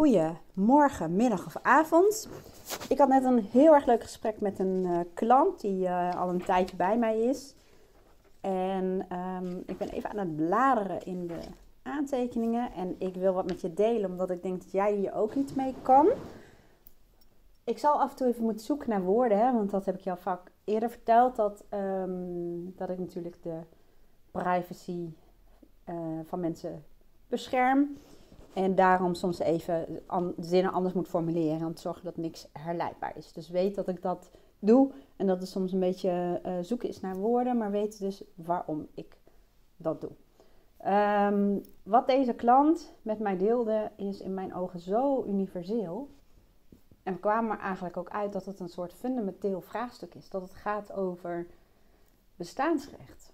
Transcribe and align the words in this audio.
goede 0.00 0.34
morgen, 0.52 1.16
middag 1.16 1.46
of 1.46 1.56
avond. 1.62 2.28
Ik 2.88 2.98
had 2.98 3.08
net 3.08 3.24
een 3.24 3.38
heel 3.38 3.74
erg 3.74 3.86
leuk 3.86 4.02
gesprek 4.02 4.40
met 4.40 4.58
een 4.58 4.84
uh, 4.84 5.00
klant 5.14 5.60
die 5.60 5.82
uh, 5.82 6.20
al 6.20 6.28
een 6.28 6.44
tijdje 6.44 6.76
bij 6.76 6.98
mij 6.98 7.20
is. 7.20 7.54
En 8.40 9.06
um, 9.12 9.62
ik 9.66 9.78
ben 9.78 9.88
even 9.88 10.10
aan 10.10 10.18
het 10.18 10.36
bladeren 10.36 11.02
in 11.04 11.26
de 11.26 11.38
aantekeningen. 11.82 12.72
En 12.72 12.94
ik 12.98 13.14
wil 13.14 13.32
wat 13.32 13.46
met 13.46 13.60
je 13.60 13.74
delen, 13.74 14.10
omdat 14.10 14.30
ik 14.30 14.42
denk 14.42 14.62
dat 14.62 14.72
jij 14.72 14.94
hier 14.94 15.14
ook 15.14 15.34
iets 15.34 15.54
mee 15.54 15.74
kan. 15.82 16.08
Ik 17.64 17.78
zal 17.78 18.00
af 18.00 18.10
en 18.10 18.16
toe 18.16 18.26
even 18.26 18.44
moeten 18.44 18.64
zoeken 18.66 18.90
naar 18.90 19.02
woorden, 19.02 19.38
hè, 19.38 19.52
want 19.52 19.70
dat 19.70 19.84
heb 19.84 19.94
ik 19.94 20.04
jou 20.04 20.18
vaak 20.18 20.50
eerder 20.64 20.90
verteld. 20.90 21.36
Dat, 21.36 21.64
um, 21.70 22.72
dat 22.76 22.88
ik 22.88 22.98
natuurlijk 22.98 23.42
de 23.42 23.58
privacy 24.30 25.08
uh, 25.88 25.94
van 26.24 26.40
mensen 26.40 26.84
bescherm. 27.28 27.96
En 28.54 28.74
daarom 28.74 29.14
soms 29.14 29.38
even 29.38 30.00
an, 30.06 30.34
zinnen 30.40 30.72
anders 30.72 30.94
moet 30.94 31.08
formuleren. 31.08 31.66
Om 31.66 31.74
te 31.74 31.80
zorgen 31.82 32.04
dat 32.04 32.16
niks 32.16 32.48
herleidbaar 32.52 33.16
is. 33.16 33.32
Dus 33.32 33.48
weet 33.48 33.74
dat 33.74 33.88
ik 33.88 34.02
dat 34.02 34.30
doe. 34.58 34.92
En 35.16 35.26
dat 35.26 35.40
het 35.40 35.48
soms 35.48 35.72
een 35.72 35.80
beetje 35.80 36.40
uh, 36.46 36.52
zoeken 36.60 36.88
is 36.88 37.00
naar 37.00 37.16
woorden. 37.16 37.56
Maar 37.56 37.70
weet 37.70 37.98
dus 37.98 38.24
waarom 38.34 38.88
ik 38.94 39.18
dat 39.76 40.00
doe. 40.00 40.10
Um, 40.86 41.62
wat 41.82 42.06
deze 42.06 42.34
klant 42.34 42.94
met 43.02 43.18
mij 43.18 43.36
deelde 43.36 43.90
is 43.96 44.20
in 44.20 44.34
mijn 44.34 44.54
ogen 44.54 44.80
zo 44.80 45.24
universeel. 45.24 46.08
En 47.02 47.12
we 47.12 47.20
kwamen 47.20 47.50
er 47.50 47.62
eigenlijk 47.62 47.96
ook 47.96 48.10
uit 48.10 48.32
dat 48.32 48.44
het 48.44 48.60
een 48.60 48.68
soort 48.68 48.92
fundamenteel 48.92 49.60
vraagstuk 49.60 50.14
is. 50.14 50.28
Dat 50.28 50.42
het 50.42 50.54
gaat 50.54 50.92
over 50.92 51.46
bestaansrecht. 52.36 53.32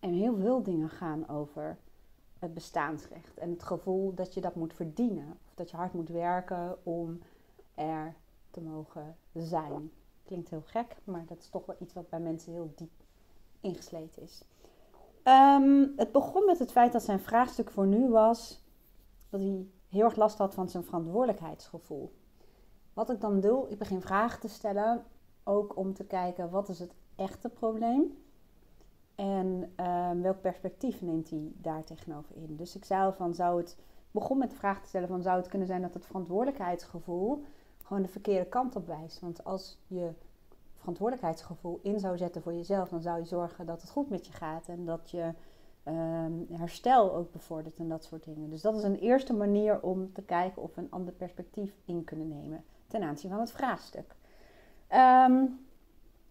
En 0.00 0.12
heel 0.12 0.36
veel 0.36 0.62
dingen 0.62 0.88
gaan 0.88 1.28
over 1.28 1.78
het 2.42 2.54
bestaansrecht. 2.54 3.38
En 3.38 3.50
het 3.50 3.62
gevoel 3.62 4.14
dat 4.14 4.34
je 4.34 4.40
dat 4.40 4.54
moet 4.54 4.74
verdienen. 4.74 5.38
Of 5.48 5.54
dat 5.54 5.70
je 5.70 5.76
hard 5.76 5.92
moet 5.92 6.08
werken 6.08 6.76
om 6.82 7.20
er 7.74 8.14
te 8.50 8.60
mogen 8.60 9.16
zijn. 9.32 9.90
Klinkt 10.24 10.50
heel 10.50 10.62
gek, 10.64 10.96
maar 11.04 11.24
dat 11.26 11.38
is 11.38 11.48
toch 11.48 11.66
wel 11.66 11.76
iets 11.78 11.94
wat 11.94 12.08
bij 12.08 12.20
mensen 12.20 12.52
heel 12.52 12.72
diep 12.76 12.90
ingesleten 13.60 14.22
is. 14.22 14.44
Um, 15.24 15.92
het 15.96 16.12
begon 16.12 16.44
met 16.44 16.58
het 16.58 16.72
feit 16.72 16.92
dat 16.92 17.02
zijn 17.02 17.20
vraagstuk 17.20 17.70
voor 17.70 17.86
nu 17.86 18.08
was 18.08 18.64
dat 19.30 19.40
hij 19.40 19.66
heel 19.88 20.04
erg 20.04 20.16
last 20.16 20.38
had 20.38 20.54
van 20.54 20.68
zijn 20.68 20.84
verantwoordelijkheidsgevoel. 20.84 22.12
Wat 22.92 23.10
ik 23.10 23.20
dan 23.20 23.40
doe, 23.40 23.68
ik 23.68 23.78
begin 23.78 24.00
vragen 24.00 24.40
te 24.40 24.48
stellen, 24.48 25.04
ook 25.44 25.76
om 25.76 25.94
te 25.94 26.04
kijken 26.04 26.50
wat 26.50 26.68
is 26.68 26.78
het 26.78 26.94
echte 27.16 27.48
probleem 27.48 28.16
en 29.22 29.72
um, 29.86 30.22
welk 30.22 30.40
perspectief 30.40 31.02
neemt 31.02 31.30
hij 31.30 31.52
daar 31.54 31.84
tegenover 31.84 32.36
in? 32.36 32.56
Dus 32.56 32.76
ik 32.76 32.84
zei 32.84 33.12
van, 33.12 33.34
zou 33.34 33.60
het, 33.60 33.76
begon 34.10 34.38
met 34.38 34.50
de 34.50 34.56
vraag 34.56 34.80
te 34.80 34.88
stellen 34.88 35.08
van, 35.08 35.22
zou 35.22 35.36
het 35.36 35.48
kunnen 35.48 35.66
zijn 35.66 35.82
dat 35.82 35.94
het 35.94 36.06
verantwoordelijkheidsgevoel 36.06 37.44
gewoon 37.82 38.02
de 38.02 38.08
verkeerde 38.08 38.48
kant 38.48 38.76
op 38.76 38.86
wijst? 38.86 39.20
Want 39.20 39.44
als 39.44 39.78
je 39.86 40.10
verantwoordelijkheidsgevoel 40.76 41.80
in 41.82 42.00
zou 42.00 42.16
zetten 42.16 42.42
voor 42.42 42.54
jezelf, 42.54 42.88
dan 42.88 43.02
zou 43.02 43.18
je 43.18 43.24
zorgen 43.24 43.66
dat 43.66 43.80
het 43.80 43.90
goed 43.90 44.10
met 44.10 44.26
je 44.26 44.32
gaat 44.32 44.68
en 44.68 44.84
dat 44.84 45.10
je 45.10 45.32
um, 45.88 46.46
herstel 46.52 47.14
ook 47.14 47.32
bevordert 47.32 47.78
en 47.78 47.88
dat 47.88 48.04
soort 48.04 48.24
dingen. 48.24 48.50
Dus 48.50 48.62
dat 48.62 48.74
is 48.76 48.82
een 48.82 48.98
eerste 48.98 49.32
manier 49.32 49.80
om 49.80 50.12
te 50.12 50.22
kijken 50.22 50.62
of 50.62 50.74
we 50.74 50.80
een 50.80 50.90
ander 50.90 51.12
perspectief 51.12 51.74
in 51.84 52.04
kunnen 52.04 52.28
nemen 52.28 52.64
ten 52.86 53.02
aanzien 53.02 53.30
van 53.30 53.40
het 53.40 53.52
vraagstuk. 53.52 54.14
Um, 55.28 55.66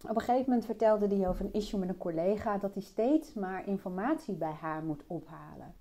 op 0.02 0.14
een 0.16 0.20
gegeven 0.20 0.44
moment 0.48 0.64
vertelde 0.64 1.16
hij 1.16 1.28
over 1.28 1.44
een 1.44 1.52
issue 1.52 1.80
met 1.80 1.88
een 1.88 1.98
collega 1.98 2.58
dat 2.58 2.74
hij 2.74 2.82
steeds 2.82 3.34
maar 3.34 3.66
informatie 3.66 4.34
bij 4.34 4.52
haar 4.52 4.84
moet 4.84 5.02
ophalen. 5.06 5.74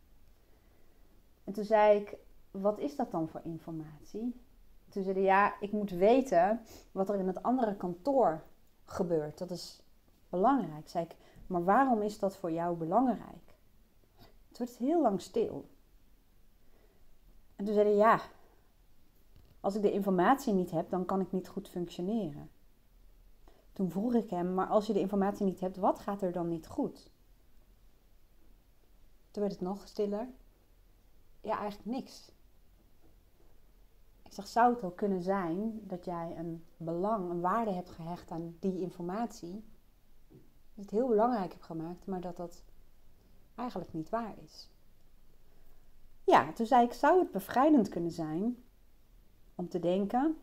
En 1.43 1.53
toen 1.53 1.63
zei 1.63 1.99
ik: 1.99 2.17
Wat 2.51 2.79
is 2.79 2.95
dat 2.95 3.11
dan 3.11 3.27
voor 3.27 3.41
informatie? 3.43 4.41
Toen 4.89 5.03
zei 5.03 5.15
hij: 5.15 5.23
Ja, 5.23 5.59
ik 5.59 5.71
moet 5.71 5.91
weten 5.91 6.61
wat 6.91 7.09
er 7.09 7.15
in 7.15 7.27
het 7.27 7.43
andere 7.43 7.75
kantoor 7.75 8.43
gebeurt. 8.85 9.37
Dat 9.37 9.51
is 9.51 9.81
belangrijk. 10.29 10.89
Zei 10.89 11.05
ik: 11.05 11.15
Maar 11.47 11.63
waarom 11.63 12.01
is 12.01 12.19
dat 12.19 12.37
voor 12.37 12.51
jou 12.51 12.77
belangrijk? 12.77 13.55
Het 14.57 14.77
heel 14.77 15.01
lang 15.01 15.21
stil. 15.21 15.65
En 17.55 17.65
toen 17.65 17.73
zei 17.73 17.87
hij: 17.87 17.97
Ja, 17.97 18.19
als 19.59 19.75
ik 19.75 19.81
de 19.81 19.91
informatie 19.91 20.53
niet 20.53 20.71
heb, 20.71 20.89
dan 20.89 21.05
kan 21.05 21.21
ik 21.21 21.31
niet 21.31 21.47
goed 21.47 21.69
functioneren. 21.69 22.49
Toen 23.81 23.91
vroeg 23.91 24.13
ik 24.13 24.29
hem, 24.29 24.53
maar 24.53 24.67
als 24.67 24.87
je 24.87 24.93
de 24.93 24.99
informatie 24.99 25.45
niet 25.45 25.59
hebt, 25.59 25.77
wat 25.77 25.99
gaat 25.99 26.21
er 26.21 26.31
dan 26.31 26.47
niet 26.47 26.67
goed? 26.67 27.11
Toen 29.31 29.41
werd 29.41 29.51
het 29.51 29.61
nog 29.61 29.87
stiller. 29.87 30.27
Ja, 31.41 31.57
eigenlijk 31.57 31.97
niks. 31.97 32.31
Ik 34.23 34.33
zeg, 34.33 34.47
zou 34.47 34.71
het 34.71 34.81
wel 34.81 34.91
kunnen 34.91 35.21
zijn 35.21 35.87
dat 35.87 36.05
jij 36.05 36.37
een 36.37 36.65
belang, 36.77 37.29
een 37.29 37.41
waarde 37.41 37.71
hebt 37.71 37.89
gehecht 37.89 38.31
aan 38.31 38.55
die 38.59 38.79
informatie? 38.79 39.63
Dat 40.73 40.85
het 40.85 40.91
heel 40.91 41.07
belangrijk 41.07 41.51
hebt 41.51 41.65
gemaakt, 41.65 42.05
maar 42.05 42.21
dat 42.21 42.37
dat 42.37 42.63
eigenlijk 43.55 43.93
niet 43.93 44.09
waar 44.09 44.35
is. 44.43 44.69
Ja, 46.23 46.53
toen 46.53 46.65
zei 46.65 46.85
ik, 46.85 46.93
zou 46.93 47.19
het 47.19 47.31
bevrijdend 47.31 47.89
kunnen 47.89 48.11
zijn 48.11 48.63
om 49.55 49.69
te 49.69 49.79
denken, 49.79 50.37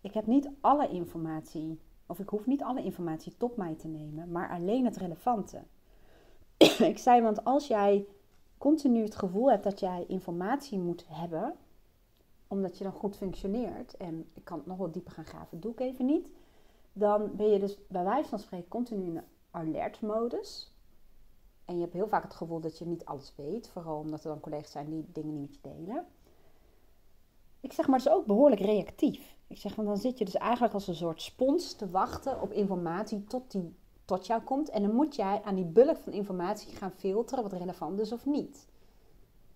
ik 0.00 0.14
heb 0.14 0.26
niet 0.26 0.50
alle 0.60 0.88
informatie 0.88 1.80
of 2.08 2.18
ik 2.18 2.28
hoef 2.28 2.46
niet 2.46 2.62
alle 2.62 2.82
informatie 2.82 3.36
tot 3.36 3.56
mij 3.56 3.74
te 3.74 3.88
nemen, 3.88 4.30
maar 4.30 4.50
alleen 4.50 4.84
het 4.84 4.96
relevante. 4.96 5.62
ik 6.92 6.98
zei, 6.98 7.22
want 7.22 7.44
als 7.44 7.66
jij 7.66 8.06
continu 8.58 9.02
het 9.02 9.14
gevoel 9.16 9.50
hebt 9.50 9.64
dat 9.64 9.80
jij 9.80 10.04
informatie 10.08 10.78
moet 10.78 11.04
hebben, 11.08 11.54
omdat 12.46 12.78
je 12.78 12.84
dan 12.84 12.92
goed 12.92 13.16
functioneert, 13.16 13.96
en 13.96 14.28
ik 14.34 14.44
kan 14.44 14.58
het 14.58 14.66
nog 14.66 14.76
wat 14.76 14.92
dieper 14.92 15.12
gaan 15.12 15.24
graven, 15.24 15.60
doe 15.60 15.72
ik 15.72 15.80
even 15.80 16.06
niet, 16.06 16.28
dan 16.92 17.36
ben 17.36 17.50
je 17.50 17.58
dus 17.58 17.78
bij 17.88 18.04
wijze 18.04 18.28
van 18.28 18.38
spreken 18.38 18.68
continu 18.68 19.04
in 19.04 19.22
alert-modus. 19.50 20.72
En 21.64 21.74
je 21.74 21.80
hebt 21.80 21.92
heel 21.92 22.08
vaak 22.08 22.22
het 22.22 22.34
gevoel 22.34 22.60
dat 22.60 22.78
je 22.78 22.86
niet 22.86 23.04
alles 23.04 23.32
weet, 23.36 23.68
vooral 23.68 23.98
omdat 23.98 24.24
er 24.24 24.30
dan 24.30 24.40
collega's 24.40 24.70
zijn 24.70 24.90
die 24.90 25.04
dingen 25.12 25.40
niet 25.40 25.50
met 25.50 25.58
je 25.62 25.74
delen. 25.74 26.06
Ik 27.60 27.72
zeg 27.72 27.86
maar, 27.86 27.98
het 27.98 28.06
is 28.06 28.12
ook 28.12 28.26
behoorlijk 28.26 28.60
reactief. 28.60 29.36
Ik 29.46 29.58
zeg, 29.58 29.74
want 29.74 29.88
dan 29.88 29.96
zit 29.96 30.18
je 30.18 30.24
dus 30.24 30.34
eigenlijk 30.34 30.74
als 30.74 30.88
een 30.88 30.94
soort 30.94 31.22
spons 31.22 31.72
te 31.74 31.90
wachten 31.90 32.40
op 32.40 32.52
informatie 32.52 33.24
tot 33.24 33.50
die 33.50 33.76
tot 34.04 34.26
jou 34.26 34.42
komt. 34.42 34.70
En 34.70 34.82
dan 34.82 34.94
moet 34.94 35.16
jij 35.16 35.42
aan 35.44 35.54
die 35.54 35.64
bulk 35.64 35.96
van 35.96 36.12
informatie 36.12 36.76
gaan 36.76 36.90
filteren 36.90 37.42
wat 37.42 37.52
relevant 37.52 38.00
is 38.00 38.12
of 38.12 38.26
niet. 38.26 38.68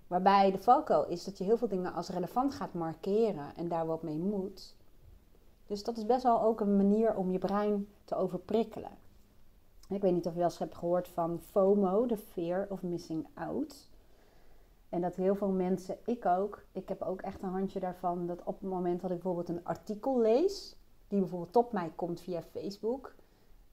Waarbij 0.07 0.51
de 0.51 0.59
valkuil 0.59 1.07
is 1.07 1.25
dat 1.25 1.39
je 1.39 1.45
heel 1.45 1.57
veel 1.57 1.69
dingen 1.69 1.93
als 1.93 2.09
relevant 2.09 2.55
gaat 2.55 2.75
markeren 2.75 3.57
en 3.57 3.69
daar 3.69 3.87
wat 3.87 4.03
mee 4.03 4.19
moet. 4.19 4.75
Dus 5.67 5.85
dat 5.85 5.97
is 5.97 6.07
best 6.07 6.23
wel 6.23 6.43
ook 6.43 6.61
een 6.61 6.77
manier 6.77 7.17
om 7.17 7.31
je 7.31 7.39
brein 7.39 7.89
te 8.05 8.15
overprikkelen. 8.15 8.91
Ik 9.89 10.01
weet 10.03 10.13
niet 10.13 10.27
of 10.27 10.33
je 10.33 10.39
wel 10.39 10.49
eens 10.49 10.59
hebt 10.59 10.75
gehoord 10.75 11.09
van 11.09 11.41
FOMO, 11.41 12.07
de 12.07 12.17
fear 12.17 12.67
of 12.71 12.83
missing 12.83 13.27
out. 13.35 13.89
En 14.93 15.01
dat 15.01 15.17
heel 15.17 15.35
veel 15.35 15.51
mensen, 15.51 15.99
ik 16.05 16.27
ook, 16.27 16.65
ik 16.73 16.89
heb 16.89 17.03
ook 17.03 17.23
echt 17.23 17.43
een 17.43 17.49
handje 17.49 17.81
daarvan, 17.81 18.27
dat 18.27 18.43
op 18.45 18.61
het 18.61 18.71
moment 18.71 19.01
dat 19.01 19.11
ik 19.11 19.17
bijvoorbeeld 19.17 19.49
een 19.49 19.65
artikel 19.65 20.21
lees, 20.21 20.77
die 21.09 21.19
bijvoorbeeld 21.21 21.57
op 21.57 21.73
mij 21.73 21.93
komt 21.95 22.21
via 22.21 22.43
Facebook, 22.43 23.15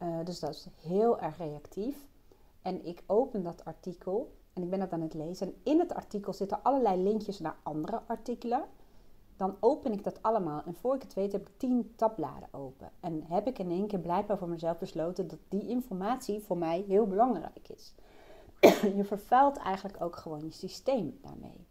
uh, 0.03 0.19
dus 0.23 0.39
dat 0.39 0.49
is 0.49 0.67
heel 0.81 1.19
erg 1.19 1.37
reactief. 1.37 2.07
En 2.61 2.85
ik 2.85 3.03
open 3.05 3.43
dat 3.43 3.65
artikel 3.65 4.31
en 4.53 4.63
ik 4.63 4.69
ben 4.69 4.79
dat 4.79 4.91
aan 4.91 5.01
het 5.01 5.13
lezen. 5.13 5.47
En 5.47 5.53
in 5.63 5.79
het 5.79 5.93
artikel 5.93 6.33
zitten 6.33 6.63
allerlei 6.63 7.03
linkjes 7.03 7.39
naar 7.39 7.57
andere 7.63 8.01
artikelen. 8.07 8.65
Dan 9.37 9.55
open 9.59 9.91
ik 9.91 10.03
dat 10.03 10.21
allemaal 10.23 10.63
en 10.65 10.73
voor 10.73 10.95
ik 10.95 11.01
het 11.01 11.13
weet 11.13 11.31
heb 11.31 11.47
ik 11.47 11.57
tien 11.57 11.93
tabbladen 11.95 12.49
open. 12.51 12.91
En 12.99 13.23
heb 13.23 13.47
ik 13.47 13.59
in 13.59 13.69
één 13.69 13.87
keer 13.87 13.99
blijkbaar 13.99 14.37
voor 14.37 14.49
mezelf 14.49 14.77
besloten 14.77 15.27
dat 15.27 15.39
die 15.49 15.67
informatie 15.67 16.41
voor 16.41 16.57
mij 16.57 16.83
heel 16.87 17.07
belangrijk 17.07 17.69
is. 17.69 17.93
je 18.97 19.03
vervuilt 19.03 19.57
eigenlijk 19.57 20.01
ook 20.01 20.15
gewoon 20.15 20.43
je 20.43 20.51
systeem 20.51 21.19
daarmee. 21.21 21.67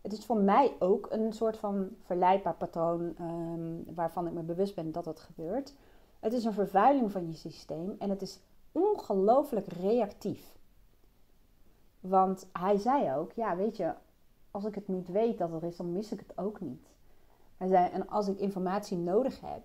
Het 0.00 0.12
is 0.12 0.24
voor 0.24 0.36
mij 0.36 0.76
ook 0.78 1.06
een 1.10 1.32
soort 1.32 1.56
van 1.56 1.88
verleidbaar 2.02 2.54
patroon 2.54 3.14
um, 3.20 3.84
waarvan 3.94 4.26
ik 4.26 4.32
me 4.32 4.42
bewust 4.42 4.74
ben 4.74 4.92
dat 4.92 5.04
het 5.04 5.20
gebeurt. 5.20 5.74
Het 6.20 6.32
is 6.32 6.44
een 6.44 6.52
vervuiling 6.52 7.12
van 7.12 7.26
je 7.26 7.34
systeem 7.34 7.96
en 7.98 8.10
het 8.10 8.22
is 8.22 8.40
ongelooflijk 8.72 9.66
reactief. 9.66 10.54
Want 12.00 12.46
hij 12.52 12.78
zei 12.78 13.14
ook, 13.14 13.32
ja 13.32 13.56
weet 13.56 13.76
je, 13.76 13.94
als 14.50 14.64
ik 14.64 14.74
het 14.74 14.88
niet 14.88 15.08
weet 15.08 15.38
dat 15.38 15.52
er 15.52 15.64
is, 15.64 15.76
dan 15.76 15.92
mis 15.92 16.12
ik 16.12 16.18
het 16.18 16.38
ook 16.38 16.60
niet. 16.60 16.88
Hij 17.56 17.68
zei, 17.68 17.90
en 17.90 18.08
als 18.08 18.28
ik 18.28 18.38
informatie 18.38 18.96
nodig 18.96 19.40
heb, 19.40 19.62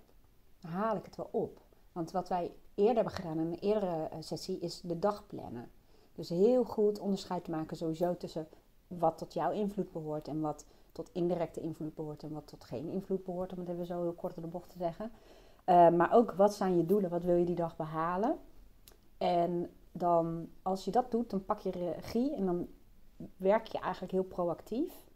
haal 0.61 0.95
ik 0.95 1.05
het 1.05 1.15
wel 1.15 1.29
op. 1.31 1.59
Want 1.91 2.11
wat 2.11 2.29
wij 2.29 2.53
eerder 2.75 2.95
hebben 2.95 3.13
gedaan 3.13 3.39
in 3.39 3.45
een 3.45 3.59
eerdere 3.59 4.07
eh, 4.07 4.17
sessie 4.19 4.59
is 4.59 4.81
de 4.81 4.99
dag 4.99 5.27
plannen. 5.27 5.71
Dus 6.15 6.29
heel 6.29 6.63
goed 6.63 6.99
onderscheid 6.99 7.47
maken 7.47 7.77
sowieso 7.77 8.17
tussen 8.17 8.47
wat 8.87 9.17
tot 9.17 9.33
jouw 9.33 9.51
invloed 9.51 9.91
behoort 9.91 10.27
en 10.27 10.41
wat 10.41 10.65
tot 10.91 11.09
indirecte 11.11 11.61
invloed 11.61 11.95
behoort 11.95 12.23
en 12.23 12.33
wat 12.33 12.47
tot 12.47 12.63
geen 12.63 12.87
invloed 12.87 13.23
behoort, 13.23 13.53
om 13.53 13.59
het 13.59 13.69
even 13.69 13.85
zo 13.85 14.01
heel 14.01 14.13
kort 14.13 14.35
in 14.35 14.41
de 14.41 14.47
bocht 14.47 14.69
te 14.69 14.77
zeggen. 14.77 15.11
Uh, 15.65 15.89
maar 15.89 16.13
ook 16.13 16.31
wat 16.31 16.53
zijn 16.53 16.77
je 16.77 16.85
doelen, 16.85 17.09
wat 17.09 17.23
wil 17.23 17.35
je 17.35 17.45
die 17.45 17.55
dag 17.55 17.75
behalen? 17.75 18.37
En 19.17 19.69
dan, 19.91 20.49
als 20.61 20.85
je 20.85 20.91
dat 20.91 21.11
doet, 21.11 21.29
dan 21.29 21.45
pak 21.45 21.59
je 21.59 21.71
regie 21.71 22.35
en 22.35 22.45
dan 22.45 22.67
werk 23.37 23.67
je 23.67 23.79
eigenlijk 23.79 24.11
heel 24.11 24.23
proactief. 24.23 25.09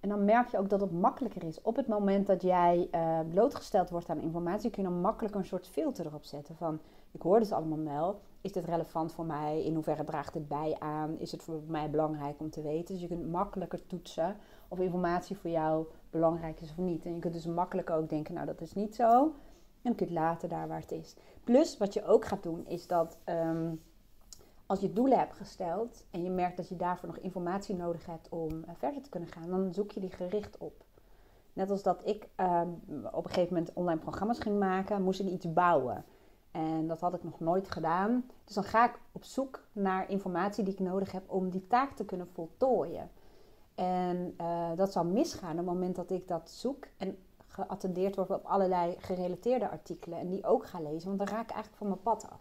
En 0.00 0.08
dan 0.08 0.24
merk 0.24 0.48
je 0.48 0.58
ook 0.58 0.68
dat 0.68 0.80
het 0.80 0.92
makkelijker 0.92 1.44
is. 1.44 1.62
Op 1.62 1.76
het 1.76 1.86
moment 1.86 2.26
dat 2.26 2.42
jij 2.42 2.88
uh, 2.94 3.20
blootgesteld 3.28 3.90
wordt 3.90 4.08
aan 4.08 4.20
informatie, 4.20 4.70
kun 4.70 4.82
je 4.82 4.88
dan 4.88 5.00
makkelijk 5.00 5.34
een 5.34 5.44
soort 5.44 5.68
filter 5.68 6.06
erop 6.06 6.24
zetten. 6.24 6.56
Van, 6.56 6.80
ik 7.10 7.22
hoor 7.22 7.38
dit 7.38 7.52
allemaal 7.52 7.84
wel. 7.84 8.20
Is 8.42 8.52
dit 8.52 8.64
relevant 8.64 9.12
voor 9.12 9.24
mij? 9.24 9.64
In 9.64 9.74
hoeverre 9.74 10.04
draagt 10.04 10.34
het 10.34 10.48
bij 10.48 10.76
aan? 10.78 11.18
Is 11.18 11.32
het 11.32 11.42
voor 11.42 11.60
mij 11.66 11.90
belangrijk 11.90 12.40
om 12.40 12.50
te 12.50 12.62
weten? 12.62 12.94
Dus 12.94 13.02
je 13.02 13.08
kunt 13.08 13.30
makkelijker 13.30 13.86
toetsen 13.86 14.36
of 14.68 14.78
informatie 14.78 15.36
voor 15.36 15.50
jou 15.50 15.86
belangrijk 16.10 16.60
is 16.60 16.70
of 16.70 16.76
niet. 16.76 17.04
En 17.04 17.14
je 17.14 17.20
kunt 17.20 17.34
dus 17.34 17.46
makkelijker 17.46 17.94
ook 17.94 18.08
denken, 18.08 18.34
nou 18.34 18.46
dat 18.46 18.60
is 18.60 18.74
niet 18.74 18.94
zo. 18.94 19.32
En 19.82 19.94
kun 19.94 20.06
je 20.06 20.12
het 20.12 20.22
laten 20.22 20.48
daar 20.48 20.68
waar 20.68 20.80
het 20.80 20.92
is. 20.92 21.16
Plus, 21.44 21.78
wat 21.78 21.94
je 21.94 22.04
ook 22.04 22.24
gaat 22.24 22.42
doen, 22.42 22.66
is 22.66 22.86
dat... 22.86 23.18
Um, 23.24 23.80
als 24.66 24.80
je 24.80 24.92
doelen 24.92 25.18
hebt 25.18 25.36
gesteld 25.36 26.04
en 26.10 26.22
je 26.22 26.30
merkt 26.30 26.56
dat 26.56 26.68
je 26.68 26.76
daarvoor 26.76 27.08
nog 27.08 27.18
informatie 27.18 27.74
nodig 27.74 28.06
hebt 28.06 28.28
om 28.28 28.64
eh, 28.64 28.74
verder 28.76 29.02
te 29.02 29.08
kunnen 29.08 29.28
gaan, 29.28 29.50
dan 29.50 29.72
zoek 29.72 29.90
je 29.90 30.00
die 30.00 30.10
gericht 30.10 30.58
op. 30.58 30.84
Net 31.52 31.70
als 31.70 31.82
dat 31.82 32.06
ik 32.06 32.28
ehm, 32.34 32.68
op 33.12 33.24
een 33.24 33.30
gegeven 33.30 33.54
moment 33.54 33.72
online 33.72 34.00
programma's 34.00 34.38
ging 34.38 34.58
maken, 34.58 35.02
moest 35.02 35.20
ik 35.20 35.26
iets 35.26 35.52
bouwen. 35.52 36.04
En 36.52 36.86
dat 36.86 37.00
had 37.00 37.14
ik 37.14 37.24
nog 37.24 37.40
nooit 37.40 37.70
gedaan. 37.70 38.24
Dus 38.44 38.54
dan 38.54 38.64
ga 38.64 38.84
ik 38.88 38.98
op 39.12 39.24
zoek 39.24 39.62
naar 39.72 40.10
informatie 40.10 40.64
die 40.64 40.72
ik 40.72 40.80
nodig 40.80 41.12
heb 41.12 41.22
om 41.26 41.50
die 41.50 41.66
taak 41.66 41.92
te 41.92 42.04
kunnen 42.04 42.28
voltooien. 42.32 43.10
En 43.74 44.34
uh, 44.40 44.70
dat 44.76 44.92
zal 44.92 45.04
misgaan 45.04 45.50
op 45.50 45.56
het 45.56 45.66
moment 45.66 45.96
dat 45.96 46.10
ik 46.10 46.28
dat 46.28 46.50
zoek 46.50 46.86
en 46.96 47.18
geattendeerd 47.46 48.16
word 48.16 48.30
op 48.30 48.44
allerlei 48.44 48.94
gerelateerde 48.98 49.68
artikelen 49.70 50.18
en 50.18 50.28
die 50.28 50.46
ook 50.46 50.66
ga 50.66 50.80
lezen, 50.80 51.06
want 51.08 51.18
dan 51.18 51.28
raak 51.28 51.48
ik 51.48 51.50
eigenlijk 51.50 51.76
van 51.76 51.88
mijn 51.88 52.02
pad 52.02 52.26
af. 52.30 52.40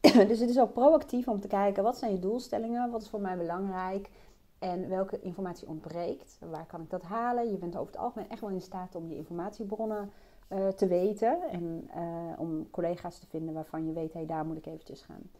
dus 0.28 0.40
het 0.40 0.50
is 0.50 0.58
ook 0.58 0.72
proactief 0.72 1.28
om 1.28 1.40
te 1.40 1.48
kijken 1.48 1.82
wat 1.82 1.98
zijn 1.98 2.12
je 2.12 2.18
doelstellingen, 2.18 2.90
wat 2.90 3.02
is 3.02 3.08
voor 3.08 3.20
mij 3.20 3.36
belangrijk 3.36 4.10
en 4.58 4.88
welke 4.88 5.20
informatie 5.20 5.68
ontbreekt. 5.68 6.38
Waar 6.50 6.66
kan 6.66 6.80
ik 6.80 6.90
dat 6.90 7.02
halen? 7.02 7.50
Je 7.50 7.56
bent 7.56 7.76
over 7.76 7.92
het 7.92 8.02
algemeen 8.02 8.30
echt 8.30 8.40
wel 8.40 8.50
in 8.50 8.60
staat 8.60 8.94
om 8.94 9.08
je 9.08 9.16
informatiebronnen 9.16 10.12
uh, 10.48 10.68
te 10.68 10.86
weten 10.86 11.42
en 11.50 11.90
uh, 11.96 12.40
om 12.40 12.70
collega's 12.70 13.18
te 13.18 13.26
vinden 13.26 13.54
waarvan 13.54 13.86
je 13.86 13.92
weet, 13.92 14.12
hé, 14.12 14.18
hey, 14.18 14.28
daar 14.28 14.46
moet 14.46 14.56
ik 14.56 14.66
eventjes 14.66 15.02
gaan 15.02 15.30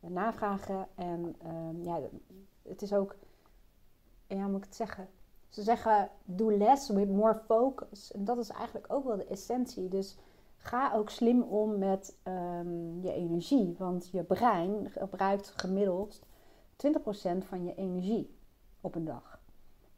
navragen. 0.00 0.86
En 0.94 1.34
ehm, 1.42 1.82
ja, 1.82 2.00
het 2.62 2.82
is 2.82 2.92
ook, 2.92 3.16
ja, 4.26 4.46
moet 4.46 4.58
ik 4.58 4.64
het 4.64 4.74
zeggen? 4.74 5.08
Ze 5.48 5.62
zeggen, 5.62 6.10
do 6.24 6.50
less 6.50 6.88
with 6.88 7.10
more 7.10 7.34
focus. 7.46 8.12
En 8.12 8.24
dat 8.24 8.38
is 8.38 8.48
eigenlijk 8.48 8.92
ook 8.92 9.04
wel 9.04 9.16
de 9.16 9.26
essentie. 9.26 9.88
Dus 9.88 10.18
Ga 10.62 10.92
ook 10.94 11.10
slim 11.10 11.42
om 11.42 11.78
met 11.78 12.16
ehm, 12.22 13.00
je 13.00 13.12
energie, 13.12 13.74
want 13.78 14.08
je 14.12 14.22
brein 14.22 14.90
gebruikt 14.90 15.52
gemiddeld 15.56 16.20
20% 16.88 16.88
van 17.38 17.64
je 17.64 17.74
energie 17.74 18.36
op 18.80 18.94
een 18.94 19.04
dag. 19.04 19.39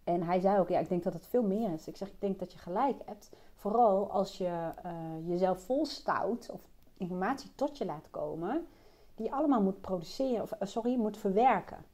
En 0.05 0.23
hij 0.23 0.41
zei 0.41 0.59
ook, 0.59 0.69
ja, 0.69 0.79
ik 0.79 0.89
denk 0.89 1.03
dat 1.03 1.13
het 1.13 1.27
veel 1.27 1.43
meer 1.43 1.73
is. 1.73 1.87
Ik 1.87 1.97
zeg, 1.97 2.09
ik 2.09 2.21
denk 2.21 2.39
dat 2.39 2.53
je 2.53 2.59
gelijk 2.59 2.97
hebt. 3.05 3.31
Vooral 3.55 4.11
als 4.11 4.39
je 4.39 4.71
uh, 4.87 5.29
jezelf 5.29 5.61
volstout 5.61 6.51
of 6.51 6.61
informatie 6.97 7.51
tot 7.55 7.79
je 7.79 7.85
laat 7.85 8.11
komen, 8.11 8.67
die 9.15 9.27
je 9.27 9.33
allemaal 9.33 9.63
moet 9.63 9.81
produceren, 9.81 10.43
of 10.43 10.53
uh, 10.53 10.69
sorry, 10.69 10.97
moet 10.97 11.17
verwerken. 11.17 11.85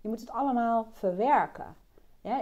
Je 0.00 0.08
moet 0.08 0.20
het 0.20 0.30
allemaal 0.30 0.86
verwerken. 0.92 1.76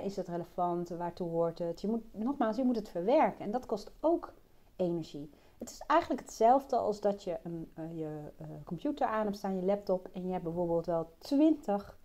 Is 0.03 0.17
het 0.17 0.29
relevant? 0.29 0.89
Waartoe 0.89 1.31
hoort 1.31 1.59
het? 1.59 1.81
Je 1.81 1.89
moet, 1.89 2.03
nogmaals, 2.13 2.57
je 2.57 2.65
moet 2.65 2.77
het 2.77 2.89
verwerken. 2.89 3.45
En 3.45 3.51
dat 3.51 3.67
kost 3.67 3.93
ook 4.01 4.33
energie. 4.77 5.31
Het 5.59 5.71
is 5.71 5.79
eigenlijk 5.87 6.21
hetzelfde 6.21 6.77
als 6.77 7.01
dat 7.01 7.23
je 7.23 7.39
een, 7.43 7.73
uh, 7.79 7.99
je 7.99 8.19
computer 8.65 9.07
aan 9.07 9.25
hebt 9.25 9.37
staan, 9.37 9.57
je 9.57 9.63
laptop, 9.63 10.09
en 10.13 10.27
je 10.27 10.33
hebt 10.33 10.45
bijvoorbeeld 10.45 10.87
wel 10.87 11.11
20 11.19 11.99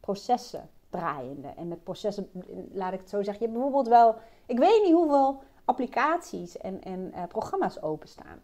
processen 0.00 0.70
draaiende. 0.90 1.48
En 1.48 1.68
met 1.68 1.82
processen, 1.82 2.30
laat 2.72 2.92
ik 2.92 3.00
het 3.00 3.08
zo 3.08 3.22
zeggen, 3.22 3.34
je 3.34 3.52
hebt 3.52 3.52
bijvoorbeeld 3.52 3.88
wel, 3.88 4.14
ik 4.46 4.58
weet 4.58 4.82
niet 4.82 4.92
hoeveel 4.92 5.42
applicaties 5.64 6.58
en, 6.58 6.82
en 6.82 7.12
uh, 7.14 7.22
programma's 7.28 7.82
openstaan. 7.82 8.40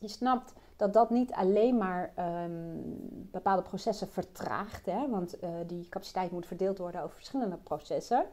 Je 0.00 0.08
snapt 0.08 0.52
dat 0.76 0.92
dat 0.92 1.10
niet 1.10 1.32
alleen 1.32 1.76
maar 1.76 2.12
um, 2.44 3.28
bepaalde 3.30 3.62
processen 3.62 4.08
vertraagt, 4.08 4.86
hè, 4.86 5.08
want 5.08 5.36
die 5.66 5.88
capaciteit 5.88 6.30
moet 6.30 6.46
verdeeld 6.46 6.78
worden 6.78 7.02
over 7.02 7.16
verschillende 7.16 7.56
processen. 7.56 8.26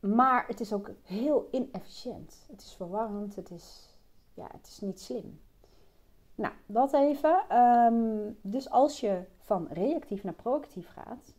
Maar 0.00 0.46
het 0.46 0.60
is 0.60 0.72
ook 0.72 0.90
heel 1.02 1.48
inefficiënt. 1.50 2.44
Het 2.50 2.60
is 2.60 2.72
verwarrend, 2.72 3.36
het 3.36 3.50
is 3.50 3.92
ja, 4.34 4.46
het 4.52 4.66
is 4.66 4.80
niet 4.80 5.00
slim. 5.00 5.40
Nou, 6.34 6.54
dat 6.66 6.92
even. 6.92 7.56
Um, 7.58 8.38
dus 8.40 8.70
als 8.70 9.00
je 9.00 9.24
van 9.38 9.68
reactief 9.70 10.24
naar 10.24 10.34
proactief 10.34 10.88
gaat, 10.88 11.34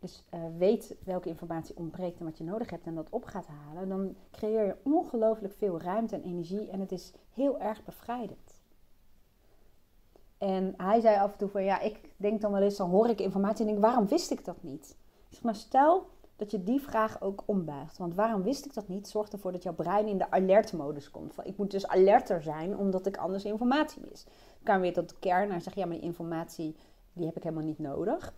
dus 0.00 0.24
uh, 0.34 0.40
weet 0.58 0.96
welke 1.04 1.28
informatie 1.28 1.76
ontbreekt 1.76 2.18
en 2.18 2.24
wat 2.24 2.38
je 2.38 2.44
nodig 2.44 2.70
hebt 2.70 2.86
en 2.86 2.94
dat 2.94 3.10
op 3.10 3.24
gaat 3.24 3.46
halen, 3.46 3.88
dan 3.88 4.16
creëer 4.30 4.66
je 4.66 4.76
ongelooflijk 4.82 5.54
veel 5.54 5.80
ruimte 5.80 6.14
en 6.14 6.22
energie 6.22 6.70
en 6.70 6.80
het 6.80 6.92
is 6.92 7.12
heel 7.30 7.60
erg 7.60 7.84
bevrijdend. 7.84 8.60
En 10.38 10.74
hij 10.76 11.00
zei 11.00 11.16
af 11.16 11.32
en 11.32 11.38
toe 11.38 11.48
van 11.48 11.64
ja, 11.64 11.80
ik 11.80 12.12
denk 12.16 12.40
dan 12.40 12.52
wel 12.52 12.62
eens, 12.62 12.76
dan 12.76 12.90
hoor 12.90 13.08
ik 13.08 13.20
informatie 13.20 13.64
en 13.64 13.70
denk, 13.70 13.84
waarom 13.84 14.08
wist 14.08 14.30
ik 14.30 14.44
dat 14.44 14.62
niet? 14.62 14.96
Zeg 15.28 15.42
maar, 15.42 15.54
stel 15.54 16.06
dat 16.36 16.50
je 16.50 16.64
die 16.64 16.80
vraag 16.80 17.22
ook 17.22 17.42
ombuigt. 17.46 17.98
Want 17.98 18.14
waarom 18.14 18.42
wist 18.42 18.64
ik 18.64 18.74
dat 18.74 18.88
niet? 18.88 19.08
Zorg 19.08 19.28
ervoor 19.28 19.52
dat 19.52 19.62
jouw 19.62 19.74
brein 19.74 20.06
in 20.06 20.18
de 20.18 20.30
alertmodus 20.30 21.10
komt. 21.10 21.34
Van, 21.34 21.44
ik 21.44 21.56
moet 21.56 21.70
dus 21.70 21.86
alerter 21.86 22.42
zijn, 22.42 22.76
omdat 22.76 23.06
ik 23.06 23.16
anders 23.16 23.44
informatie 23.44 24.02
mis. 24.10 24.24
Dan 24.24 24.62
kan 24.62 24.80
weer 24.80 24.92
tot 24.92 25.08
de 25.08 25.14
kern 25.18 25.50
en 25.50 25.60
zeg 25.60 25.74
ja, 25.74 25.86
maar 25.86 25.96
die 25.96 26.04
informatie 26.04 26.76
die 27.12 27.26
heb 27.26 27.36
ik 27.36 27.42
helemaal 27.42 27.64
niet 27.64 27.78
nodig. 27.78 28.34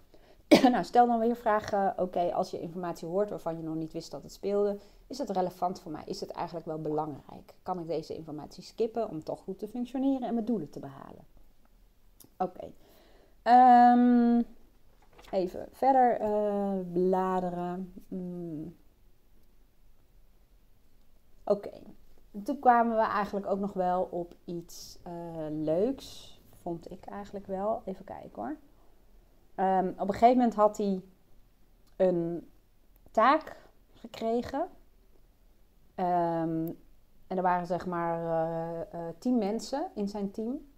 nou, 0.73 0.85
stel 0.85 1.07
dan 1.07 1.19
weer 1.19 1.37
vragen, 1.37 1.95
oké, 1.97 2.33
als 2.33 2.51
je 2.51 2.61
informatie 2.61 3.09
hoort 3.09 3.31
waarvan 3.31 3.57
je 3.57 3.63
nog 3.63 3.75
niet 3.75 3.93
wist 3.93 4.11
dat 4.11 4.23
het 4.23 4.33
speelde, 4.33 4.79
is 5.07 5.19
het 5.19 5.31
relevant 5.31 5.81
voor 5.81 5.93
mij? 5.93 6.03
Is 6.07 6.21
het 6.21 6.31
eigenlijk 6.31 6.67
wel 6.67 6.81
belangrijk? 6.81 7.55
Kan 7.63 7.79
ik 7.79 7.87
deze 7.87 8.15
informatie 8.17 8.63
skippen 8.63 9.09
om 9.09 9.25
toch 9.25 9.41
goed 9.41 9.59
te 9.59 9.69
functioneren 9.69 10.29
en 10.29 10.35
mijn 10.35 10.47
doelen 10.47 10.71
te 10.71 10.81
behalen? 10.81 11.25
Oké. 12.37 12.73
Ehm, 13.43 14.41
Even 15.33 15.69
verder 15.71 16.21
uh, 16.21 16.93
bladeren. 16.93 17.93
Mm. 18.09 18.77
Oké. 21.45 21.71
Toen 22.45 22.59
kwamen 22.59 22.97
we 22.97 23.03
eigenlijk 23.03 23.47
ook 23.47 23.59
nog 23.59 23.73
wel 23.73 24.03
op 24.11 24.35
iets 24.45 24.99
uh, 25.07 25.47
leuks. 25.51 26.39
Vond 26.63 26.91
ik 26.91 27.05
eigenlijk 27.05 27.47
wel. 27.47 27.83
Even 27.85 28.05
kijken 28.05 28.43
hoor. 28.43 28.57
Um, 29.57 29.89
op 29.89 30.09
een 30.09 30.15
gegeven 30.15 30.37
moment 30.37 30.55
had 30.55 30.77
hij 30.77 31.03
een 31.97 32.49
taak 33.11 33.57
gekregen. 33.95 34.61
Um, 35.97 36.79
en 37.27 37.37
er 37.37 37.43
waren 37.43 37.67
zeg 37.67 37.87
maar 37.87 38.21
uh, 38.21 39.01
uh, 39.01 39.09
tien 39.19 39.39
mensen 39.39 39.91
in 39.95 40.09
zijn 40.09 40.31
team. 40.31 40.71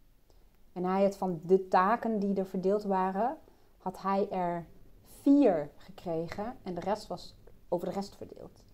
En 0.73 0.85
hij 0.85 1.03
had 1.03 1.17
van 1.17 1.41
de 1.45 1.69
taken 1.69 2.19
die 2.19 2.35
er 2.35 2.47
verdeeld 2.47 2.83
waren, 2.83 3.37
had 3.79 4.03
hij 4.03 4.31
er 4.31 4.67
vier 5.05 5.71
gekregen 5.77 6.57
en 6.63 6.75
de 6.75 6.81
rest 6.81 7.07
was 7.07 7.35
over 7.69 7.89
de 7.89 7.95
rest 7.95 8.17
verdeeld. 8.17 8.65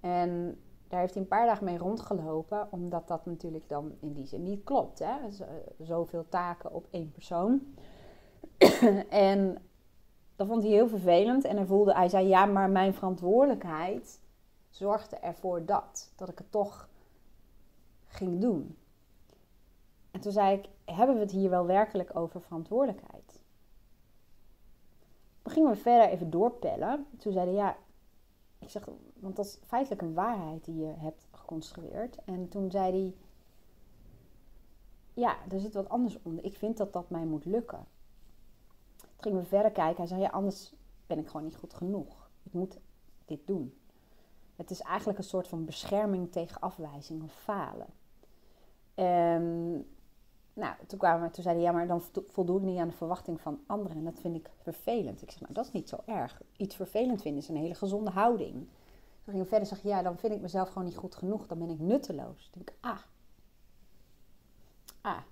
En 0.00 0.60
daar 0.88 1.00
heeft 1.00 1.14
hij 1.14 1.22
een 1.22 1.28
paar 1.28 1.46
dagen 1.46 1.64
mee 1.64 1.78
rondgelopen, 1.78 2.68
omdat 2.70 3.08
dat 3.08 3.26
natuurlijk 3.26 3.68
dan 3.68 3.92
in 4.00 4.12
die 4.12 4.26
zin 4.26 4.42
niet 4.42 4.64
klopt. 4.64 4.98
Hè? 4.98 5.16
Zoveel 5.78 6.28
taken 6.28 6.72
op 6.72 6.86
één 6.90 7.10
persoon. 7.10 7.74
en 9.08 9.62
dat 10.36 10.46
vond 10.46 10.62
hij 10.62 10.72
heel 10.72 10.88
vervelend 10.88 11.44
en 11.44 11.56
hij 11.56 11.66
voelde, 11.66 11.94
hij 11.94 12.08
zei 12.08 12.26
ja, 12.26 12.46
maar 12.46 12.70
mijn 12.70 12.94
verantwoordelijkheid 12.94 14.20
zorgde 14.70 15.16
ervoor 15.16 15.64
dat, 15.64 16.12
dat 16.16 16.28
ik 16.28 16.38
het 16.38 16.50
toch 16.50 16.88
ging 18.06 18.40
doen. 18.40 18.76
En 20.10 20.20
toen 20.20 20.32
zei 20.32 20.56
ik, 20.58 20.68
hebben 20.84 21.16
we 21.16 21.22
het 21.22 21.30
hier 21.30 21.50
wel 21.50 21.66
werkelijk 21.66 22.16
over 22.16 22.40
verantwoordelijkheid? 22.40 23.42
Dan 25.42 25.52
gingen 25.52 25.70
we 25.70 25.76
verder 25.76 26.08
even 26.08 26.30
doorpellen. 26.30 27.06
Toen 27.18 27.32
zeiden 27.32 27.54
ja, 27.54 27.76
ik 28.58 28.70
zeg, 28.70 28.88
want 29.14 29.36
dat 29.36 29.44
is 29.44 29.58
feitelijk 29.66 30.02
een 30.02 30.14
waarheid 30.14 30.64
die 30.64 30.76
je 30.76 30.94
hebt 30.96 31.28
geconstrueerd. 31.30 32.18
En 32.24 32.48
toen 32.48 32.70
zei 32.70 32.92
hij, 32.92 33.14
ja, 35.14 35.36
er 35.50 35.60
zit 35.60 35.74
wat 35.74 35.88
anders 35.88 36.22
onder. 36.22 36.44
Ik 36.44 36.56
vind 36.56 36.76
dat 36.76 36.92
dat 36.92 37.10
mij 37.10 37.24
moet 37.24 37.44
lukken. 37.44 37.86
Gingen 39.20 39.38
we 39.38 39.44
verder 39.44 39.70
kijken. 39.70 39.96
Hij 39.96 40.06
zei, 40.06 40.20
ja, 40.20 40.28
anders 40.28 40.74
ben 41.06 41.18
ik 41.18 41.26
gewoon 41.26 41.44
niet 41.44 41.56
goed 41.56 41.74
genoeg. 41.74 42.30
Ik 42.42 42.52
moet 42.52 42.78
dit 43.24 43.46
doen. 43.46 43.78
Het 44.56 44.70
is 44.70 44.80
eigenlijk 44.80 45.18
een 45.18 45.24
soort 45.24 45.48
van 45.48 45.64
bescherming 45.64 46.32
tegen 46.32 46.60
afwijzing 46.60 47.22
of 47.22 47.32
falen. 47.32 47.86
En 48.94 49.86
nou, 50.52 50.74
toen, 50.86 50.98
kwamen, 50.98 51.30
toen 51.30 51.42
zeiden 51.42 51.64
ja, 51.64 51.72
maar 51.72 51.86
dan 51.86 52.02
voldoe 52.26 52.58
ik 52.58 52.64
niet 52.64 52.78
aan 52.78 52.88
de 52.88 52.94
verwachting 52.94 53.40
van 53.40 53.60
anderen. 53.66 53.96
En 53.96 54.04
dat 54.04 54.20
vind 54.20 54.36
ik 54.36 54.50
vervelend. 54.62 55.22
Ik 55.22 55.30
zeg, 55.30 55.40
nou, 55.40 55.52
dat 55.52 55.66
is 55.66 55.72
niet 55.72 55.88
zo 55.88 55.96
erg. 56.06 56.42
Iets 56.56 56.76
vervelend 56.76 57.22
vinden 57.22 57.42
is 57.42 57.48
een 57.48 57.56
hele 57.56 57.74
gezonde 57.74 58.10
houding. 58.10 58.52
Toen 58.52 59.32
ging 59.32 59.42
ik 59.42 59.48
verder 59.48 59.68
zeggen, 59.68 59.88
ja, 59.88 60.02
dan 60.02 60.18
vind 60.18 60.32
ik 60.32 60.40
mezelf 60.40 60.68
gewoon 60.68 60.84
niet 60.84 60.96
goed 60.96 61.14
genoeg. 61.14 61.46
Dan 61.46 61.58
ben 61.58 61.70
ik 61.70 61.78
nutteloos. 61.78 62.50
Dan 62.52 62.62
denk 62.64 62.70
ik, 62.70 62.76
ah. 62.80 62.98
Ah. 65.00 65.22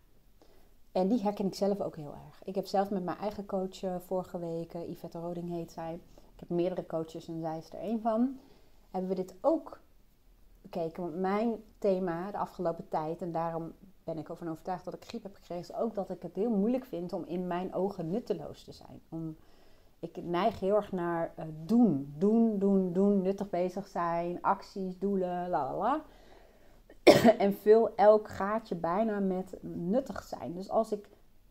En 0.96 1.08
die 1.08 1.22
herken 1.22 1.46
ik 1.46 1.54
zelf 1.54 1.80
ook 1.80 1.96
heel 1.96 2.14
erg. 2.26 2.42
Ik 2.44 2.54
heb 2.54 2.66
zelf 2.66 2.90
met 2.90 3.04
mijn 3.04 3.18
eigen 3.18 3.46
coach 3.46 3.82
uh, 3.82 3.96
vorige 4.06 4.38
week, 4.38 4.74
uh, 4.74 4.88
Yvette 4.88 5.18
Roding 5.18 5.48
heet 5.48 5.72
zij, 5.72 5.94
ik 6.34 6.40
heb 6.40 6.48
meerdere 6.48 6.86
coaches 6.86 7.28
en 7.28 7.40
zij 7.40 7.58
is 7.58 7.70
er 7.70 7.78
één 7.78 8.00
van, 8.00 8.38
hebben 8.90 9.10
we 9.10 9.16
dit 9.16 9.34
ook 9.40 9.80
bekeken. 10.62 11.02
Want 11.02 11.16
mijn 11.16 11.62
thema 11.78 12.30
de 12.30 12.38
afgelopen 12.38 12.88
tijd, 12.88 13.22
en 13.22 13.32
daarom 13.32 13.72
ben 14.04 14.18
ik 14.18 14.28
ervan 14.28 14.48
overtuigd 14.48 14.84
dat 14.84 14.94
ik 14.94 15.04
griep 15.04 15.22
heb 15.22 15.34
gekregen, 15.34 15.62
is 15.62 15.74
ook 15.74 15.94
dat 15.94 16.10
ik 16.10 16.22
het 16.22 16.34
heel 16.34 16.50
moeilijk 16.50 16.84
vind 16.84 17.12
om 17.12 17.24
in 17.24 17.46
mijn 17.46 17.74
ogen 17.74 18.10
nutteloos 18.10 18.62
te 18.62 18.72
zijn. 18.72 19.00
Om, 19.08 19.36
ik 19.98 20.22
neig 20.22 20.60
heel 20.60 20.76
erg 20.76 20.92
naar 20.92 21.32
uh, 21.38 21.44
doen, 21.64 22.14
doen, 22.18 22.58
doen, 22.58 22.92
doen, 22.92 23.22
nuttig 23.22 23.50
bezig 23.50 23.86
zijn, 23.86 24.42
acties, 24.42 24.98
doelen, 24.98 25.48
la 25.48 25.70
la 25.70 25.76
la. 25.76 26.04
en 27.38 27.54
vul 27.54 27.94
elk 27.96 28.28
gaatje 28.28 28.74
bijna 28.74 29.20
met 29.20 29.58
nuttig 29.62 30.22
zijn. 30.22 30.54
Dus 30.54 30.68
als 30.68 30.92
ik 30.92 31.08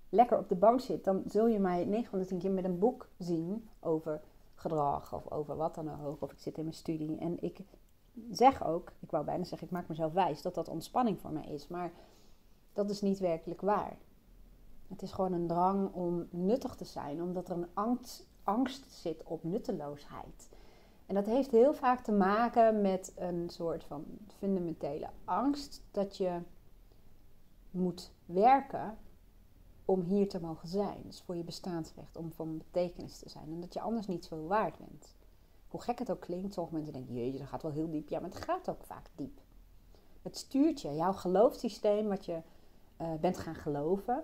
lekker 0.09 0.38
op 0.38 0.50
de 0.50 0.55
bank 0.55 0.79
zit, 0.79 1.03
dan 1.03 1.24
zul 1.27 1.47
je 1.47 1.59
mij 1.59 1.85
9 1.85 2.09
van 2.09 2.19
de 2.19 2.25
10 2.25 2.39
keer 2.39 2.51
met 2.51 2.63
een 2.63 2.79
boek 2.79 3.07
zien 3.17 3.69
over 3.79 4.21
gedrag 4.55 5.13
of 5.13 5.31
over 5.31 5.55
wat 5.55 5.75
dan 5.75 6.05
ook. 6.05 6.21
Of 6.21 6.31
ik 6.31 6.39
zit 6.39 6.57
in 6.57 6.63
mijn 6.63 6.75
studie. 6.75 7.17
En 7.17 7.41
ik 7.41 7.59
zeg 8.31 8.65
ook, 8.65 8.91
ik 9.00 9.12
wou 9.12 9.25
bijna 9.25 9.43
zeggen, 9.43 9.67
ik 9.67 9.74
maak 9.74 9.88
mezelf 9.88 10.13
wijs 10.13 10.41
dat 10.41 10.55
dat 10.55 10.67
ontspanning 10.67 11.19
voor 11.19 11.31
mij 11.31 11.45
is. 11.45 11.67
Maar 11.67 11.91
dat 12.74 12.89
is 12.89 13.01
niet 13.01 13.19
werkelijk 13.19 13.62
waar. 13.62 13.97
Het 14.88 15.01
is 15.01 15.12
gewoon 15.12 15.33
een 15.33 15.47
drang 15.47 15.93
om 15.93 16.27
nuttig 16.29 16.75
te 16.75 16.85
zijn, 16.85 17.21
omdat 17.21 17.50
er 17.50 17.57
een 17.57 17.69
angst, 17.74 18.27
angst 18.43 18.91
zit 18.91 19.24
op 19.24 19.43
nutteloosheid. 19.43 20.50
En 21.05 21.15
dat 21.15 21.25
heeft 21.25 21.51
heel 21.51 21.74
vaak 21.74 22.03
te 22.03 22.12
maken 22.12 22.81
met 22.81 23.13
een 23.15 23.50
soort 23.50 23.83
van 23.83 24.05
fundamentele 24.38 25.09
angst 25.25 25.83
dat 25.91 26.17
je 26.17 26.39
moet 27.71 28.12
werken 28.25 28.97
om 29.85 30.01
hier 30.01 30.29
te 30.29 30.41
mogen 30.41 30.67
zijn. 30.67 31.01
Dus 31.05 31.21
voor 31.21 31.35
je 31.35 31.43
bestaansrecht, 31.43 32.17
om 32.17 32.31
van 32.31 32.57
betekenis 32.57 33.17
te 33.17 33.29
zijn. 33.29 33.51
En 33.51 33.59
dat 33.59 33.74
je 33.74 33.81
anders 33.81 34.07
niet 34.07 34.25
zo 34.25 34.47
waard 34.47 34.77
bent. 34.77 35.15
Hoe 35.67 35.81
gek 35.81 36.00
het 36.00 36.12
ook 36.12 36.19
klinkt, 36.19 36.53
sommige 36.53 36.75
mensen 36.75 36.93
denken, 36.93 37.13
jeetje, 37.13 37.39
dat 37.39 37.47
gaat 37.47 37.62
wel 37.62 37.71
heel 37.71 37.89
diep. 37.89 38.09
Ja, 38.09 38.19
maar 38.19 38.29
het 38.29 38.43
gaat 38.43 38.69
ook 38.69 38.83
vaak 38.83 39.09
diep. 39.15 39.39
Het 40.21 40.38
stuurt 40.38 40.81
je, 40.81 40.95
jouw 40.95 41.13
geloofssysteem, 41.13 42.07
wat 42.07 42.25
je 42.25 42.41
uh, 43.01 43.13
bent 43.13 43.38
gaan 43.38 43.55
geloven, 43.55 44.24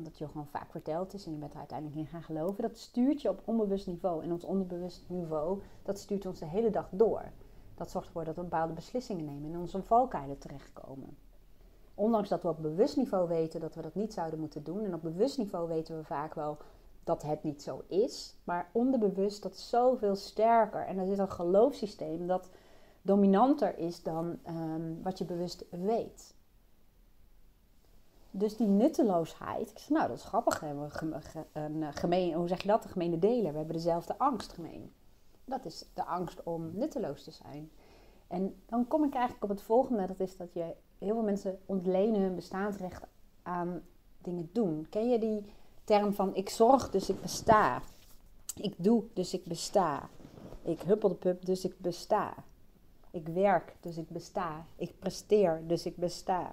omdat 0.00 0.18
je 0.18 0.28
gewoon 0.28 0.46
vaak 0.46 0.70
verteld 0.70 1.14
is 1.14 1.26
en 1.26 1.32
je 1.32 1.38
bent 1.38 1.52
er 1.52 1.58
uiteindelijk 1.58 1.98
in 1.98 2.06
gaan 2.06 2.22
geloven, 2.22 2.62
dat 2.62 2.78
stuurt 2.78 3.22
je 3.22 3.28
op 3.28 3.42
onbewust 3.44 3.86
niveau. 3.86 4.22
En 4.22 4.32
ons 4.32 4.44
onderbewust 4.44 5.04
niveau, 5.06 5.60
dat 5.82 5.98
stuurt 5.98 6.26
ons 6.26 6.38
de 6.38 6.46
hele 6.46 6.70
dag 6.70 6.88
door. 6.90 7.22
Dat 7.74 7.90
zorgt 7.90 8.06
ervoor 8.06 8.24
dat 8.24 8.36
we 8.36 8.42
bepaalde 8.42 8.72
beslissingen 8.72 9.24
nemen 9.24 9.44
en 9.44 9.50
in 9.50 9.58
onze 9.58 9.82
valkuilen 9.82 10.38
terechtkomen. 10.38 11.16
Ondanks 11.94 12.28
dat 12.28 12.42
we 12.42 12.48
op 12.48 12.62
bewust 12.62 12.96
niveau 12.96 13.28
weten 13.28 13.60
dat 13.60 13.74
we 13.74 13.82
dat 13.82 13.94
niet 13.94 14.12
zouden 14.12 14.40
moeten 14.40 14.64
doen. 14.64 14.84
En 14.84 14.94
op 14.94 15.02
bewust 15.02 15.38
niveau 15.38 15.68
weten 15.68 15.96
we 15.96 16.04
vaak 16.04 16.34
wel 16.34 16.56
dat 17.04 17.22
het 17.22 17.42
niet 17.42 17.62
zo 17.62 17.82
is. 17.86 18.34
Maar 18.44 18.70
onderbewust 18.72 19.42
dat 19.42 19.54
is 19.54 19.68
zoveel 19.68 20.16
sterker. 20.16 20.86
En 20.86 20.98
er 20.98 21.06
zit 21.06 21.18
een 21.18 21.30
geloofssysteem 21.30 22.26
dat 22.26 22.48
dominanter 23.02 23.78
is 23.78 24.02
dan 24.02 24.38
um, 24.48 25.02
wat 25.02 25.18
je 25.18 25.24
bewust 25.24 25.64
weet. 25.70 26.34
Dus 28.30 28.56
die 28.56 28.66
nutteloosheid. 28.66 29.70
Ik 29.70 29.78
zeg, 29.78 29.88
nou, 29.88 30.08
dat 30.08 30.16
is 30.16 30.24
grappig. 30.24 30.60
Hè? 30.60 30.74
Een 31.52 31.92
gemeen, 31.94 32.34
hoe 32.34 32.48
zeg 32.48 32.62
je 32.62 32.68
dat? 32.68 32.82
De 32.82 32.88
gemene 32.88 33.18
delen. 33.18 33.52
We 33.52 33.58
hebben 33.58 33.76
dezelfde 33.76 34.18
angst 34.18 34.52
gemeen. 34.52 34.92
Dat 35.44 35.64
is 35.64 35.84
de 35.94 36.04
angst 36.04 36.42
om 36.42 36.70
nutteloos 36.72 37.24
te 37.24 37.30
zijn. 37.30 37.70
En 38.26 38.54
dan 38.66 38.88
kom 38.88 39.04
ik 39.04 39.14
eigenlijk 39.14 39.42
op 39.42 39.48
het 39.50 39.62
volgende. 39.62 40.06
Dat 40.06 40.20
is 40.20 40.36
dat 40.36 40.52
je 40.52 40.74
heel 40.98 41.14
veel 41.14 41.22
mensen 41.22 41.58
ontlenen 41.66 42.20
hun 42.20 42.34
bestaansrecht 42.34 43.02
aan 43.42 43.82
dingen 44.18 44.48
doen. 44.52 44.86
Ken 44.90 45.10
je 45.10 45.18
die 45.18 45.44
term 45.84 46.12
van 46.12 46.34
ik 46.34 46.48
zorg, 46.48 46.90
dus 46.90 47.08
ik 47.08 47.20
besta. 47.20 47.82
Ik 48.54 48.74
doe, 48.76 49.04
dus 49.12 49.34
ik 49.34 49.44
besta. 49.44 50.08
Ik 50.62 50.80
huppel 50.80 51.14
pup, 51.14 51.44
dus 51.46 51.64
ik 51.64 51.74
besta. 51.78 52.34
Ik 53.10 53.28
werk, 53.28 53.76
dus 53.80 53.96
ik 53.96 54.08
besta. 54.08 54.64
Ik 54.76 54.98
presteer, 54.98 55.62
dus 55.66 55.86
ik 55.86 55.96
besta. 55.96 56.52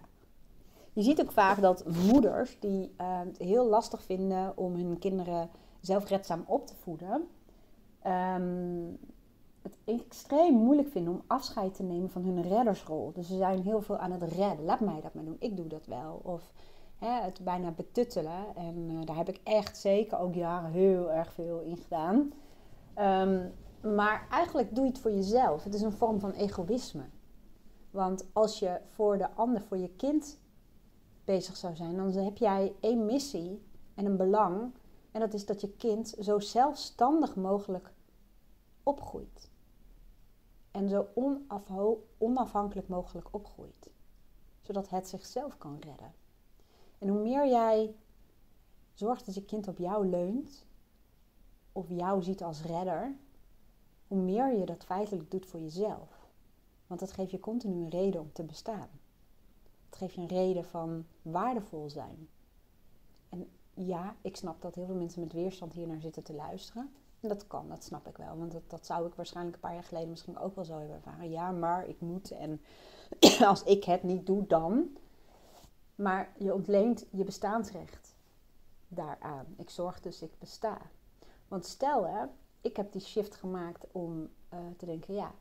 Je 0.97 1.03
ziet 1.03 1.21
ook 1.21 1.31
vaak 1.31 1.61
dat 1.61 1.83
moeders 2.11 2.59
die 2.59 2.93
uh, 3.01 3.19
het 3.19 3.37
heel 3.37 3.67
lastig 3.67 4.03
vinden 4.03 4.57
om 4.57 4.75
hun 4.75 4.99
kinderen 4.99 5.49
zelfredzaam 5.79 6.43
op 6.47 6.67
te 6.67 6.75
voeden, 6.75 7.27
um, 8.07 8.97
het 9.61 9.77
extreem 9.85 10.53
moeilijk 10.53 10.89
vinden 10.89 11.13
om 11.13 11.21
afscheid 11.27 11.75
te 11.75 11.83
nemen 11.83 12.09
van 12.09 12.23
hun 12.23 12.41
reddersrol. 12.41 13.11
Dus 13.13 13.27
ze 13.27 13.37
zijn 13.37 13.61
heel 13.61 13.81
veel 13.81 13.97
aan 13.97 14.11
het 14.11 14.23
redden. 14.23 14.65
Laat 14.65 14.79
mij 14.79 15.01
dat 15.01 15.13
maar 15.13 15.23
doen, 15.23 15.35
ik 15.39 15.57
doe 15.57 15.67
dat 15.67 15.85
wel. 15.85 16.19
Of 16.23 16.53
hè, 16.97 17.21
het 17.21 17.39
bijna 17.43 17.71
betuttelen. 17.71 18.55
En 18.55 18.89
uh, 18.89 19.05
daar 19.05 19.17
heb 19.17 19.29
ik 19.29 19.39
echt 19.43 19.77
zeker 19.77 20.19
ook 20.19 20.33
jaren 20.33 20.71
heel 20.71 21.11
erg 21.11 21.33
veel 21.33 21.59
in 21.59 21.77
gedaan. 21.77 22.33
Um, 22.97 23.53
maar 23.93 24.27
eigenlijk 24.31 24.75
doe 24.75 24.83
je 24.85 24.91
het 24.91 24.99
voor 24.99 25.11
jezelf. 25.11 25.63
Het 25.63 25.73
is 25.73 25.81
een 25.81 25.91
vorm 25.91 26.19
van 26.19 26.31
egoïsme. 26.31 27.03
Want 27.91 28.25
als 28.33 28.59
je 28.59 28.79
voor 28.89 29.17
de 29.17 29.31
ander, 29.31 29.61
voor 29.61 29.77
je 29.77 29.89
kind 29.89 30.45
bezig 31.27 31.57
zou 31.57 31.75
zijn, 31.75 31.95
dan 31.95 32.11
heb 32.11 32.37
jij 32.37 32.75
één 32.79 33.05
missie 33.05 33.61
en 33.95 34.05
een 34.05 34.17
belang. 34.17 34.73
En 35.11 35.19
dat 35.19 35.33
is 35.33 35.45
dat 35.45 35.61
je 35.61 35.69
kind 35.69 36.15
zo 36.19 36.39
zelfstandig 36.39 37.35
mogelijk 37.35 37.93
opgroeit. 38.83 39.49
En 40.71 40.89
zo 40.89 41.07
onafhankelijk 42.17 42.87
mogelijk 42.87 43.27
opgroeit. 43.31 43.89
Zodat 44.61 44.89
het 44.89 45.07
zichzelf 45.07 45.57
kan 45.57 45.79
redden. 45.79 46.13
En 46.97 47.07
hoe 47.07 47.21
meer 47.21 47.47
jij 47.47 47.95
zorgt 48.93 49.25
dat 49.25 49.35
je 49.35 49.45
kind 49.45 49.67
op 49.67 49.77
jou 49.77 50.07
leunt, 50.07 50.65
of 51.71 51.89
jou 51.89 52.23
ziet 52.23 52.43
als 52.43 52.61
redder, 52.61 53.15
hoe 54.07 54.21
meer 54.21 54.57
je 54.57 54.65
dat 54.65 54.83
feitelijk 54.83 55.31
doet 55.31 55.45
voor 55.45 55.59
jezelf. 55.59 56.29
Want 56.87 56.99
dat 56.99 57.11
geeft 57.11 57.31
je 57.31 57.39
continu 57.39 57.83
een 57.83 57.89
reden 57.89 58.21
om 58.21 58.31
te 58.33 58.43
bestaan. 58.43 58.89
Het 59.89 60.13
je 60.13 60.21
een 60.21 60.27
reden 60.27 60.65
van 60.65 61.05
waardevol 61.21 61.89
zijn. 61.89 62.29
En 63.29 63.49
ja, 63.73 64.15
ik 64.21 64.35
snap 64.35 64.61
dat 64.61 64.75
heel 64.75 64.85
veel 64.85 64.95
mensen 64.95 65.21
met 65.21 65.33
weerstand 65.33 65.73
hier 65.73 65.87
naar 65.87 66.01
zitten 66.01 66.23
te 66.23 66.33
luisteren. 66.33 66.91
En 67.19 67.29
dat 67.29 67.47
kan, 67.47 67.69
dat 67.69 67.83
snap 67.83 68.07
ik 68.07 68.17
wel. 68.17 68.37
Want 68.37 68.51
dat, 68.51 68.69
dat 68.69 68.85
zou 68.85 69.07
ik 69.07 69.13
waarschijnlijk 69.13 69.55
een 69.55 69.61
paar 69.61 69.73
jaar 69.73 69.83
geleden 69.83 70.09
misschien 70.09 70.37
ook 70.37 70.55
wel 70.55 70.65
zo 70.65 70.77
hebben 70.77 70.95
ervaren. 70.95 71.29
Ja, 71.29 71.51
maar 71.51 71.87
ik 71.87 72.01
moet 72.01 72.31
en 72.31 72.61
als 73.47 73.63
ik 73.63 73.83
het 73.83 74.03
niet 74.03 74.25
doe, 74.25 74.47
dan. 74.47 74.97
Maar 75.95 76.33
je 76.37 76.53
ontleent 76.53 77.05
je 77.11 77.23
bestaansrecht 77.23 78.15
daaraan. 78.87 79.45
Ik 79.57 79.69
zorg 79.69 79.99
dus, 80.01 80.21
ik 80.21 80.39
besta. 80.39 80.77
Want 81.47 81.65
stel 81.65 82.07
hè, 82.07 82.25
ik 82.61 82.75
heb 82.77 82.91
die 82.91 83.01
shift 83.01 83.35
gemaakt 83.35 83.85
om 83.91 84.29
uh, 84.53 84.59
te 84.77 84.85
denken, 84.85 85.13
ja, 85.13 85.31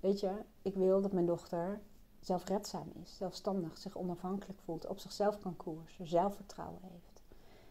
weet 0.00 0.20
je, 0.20 0.32
ik 0.62 0.74
wil 0.74 1.00
dat 1.00 1.12
mijn 1.12 1.26
dochter 1.26 1.80
zelfredzaam 2.20 2.92
is, 3.02 3.16
zelfstandig, 3.16 3.78
zich 3.78 3.96
onafhankelijk 3.96 4.58
voelt, 4.64 4.86
op 4.86 4.98
zichzelf 4.98 5.38
kan 5.38 5.56
koersen, 5.56 6.06
zelfvertrouwen 6.06 6.82
heeft. 6.82 7.22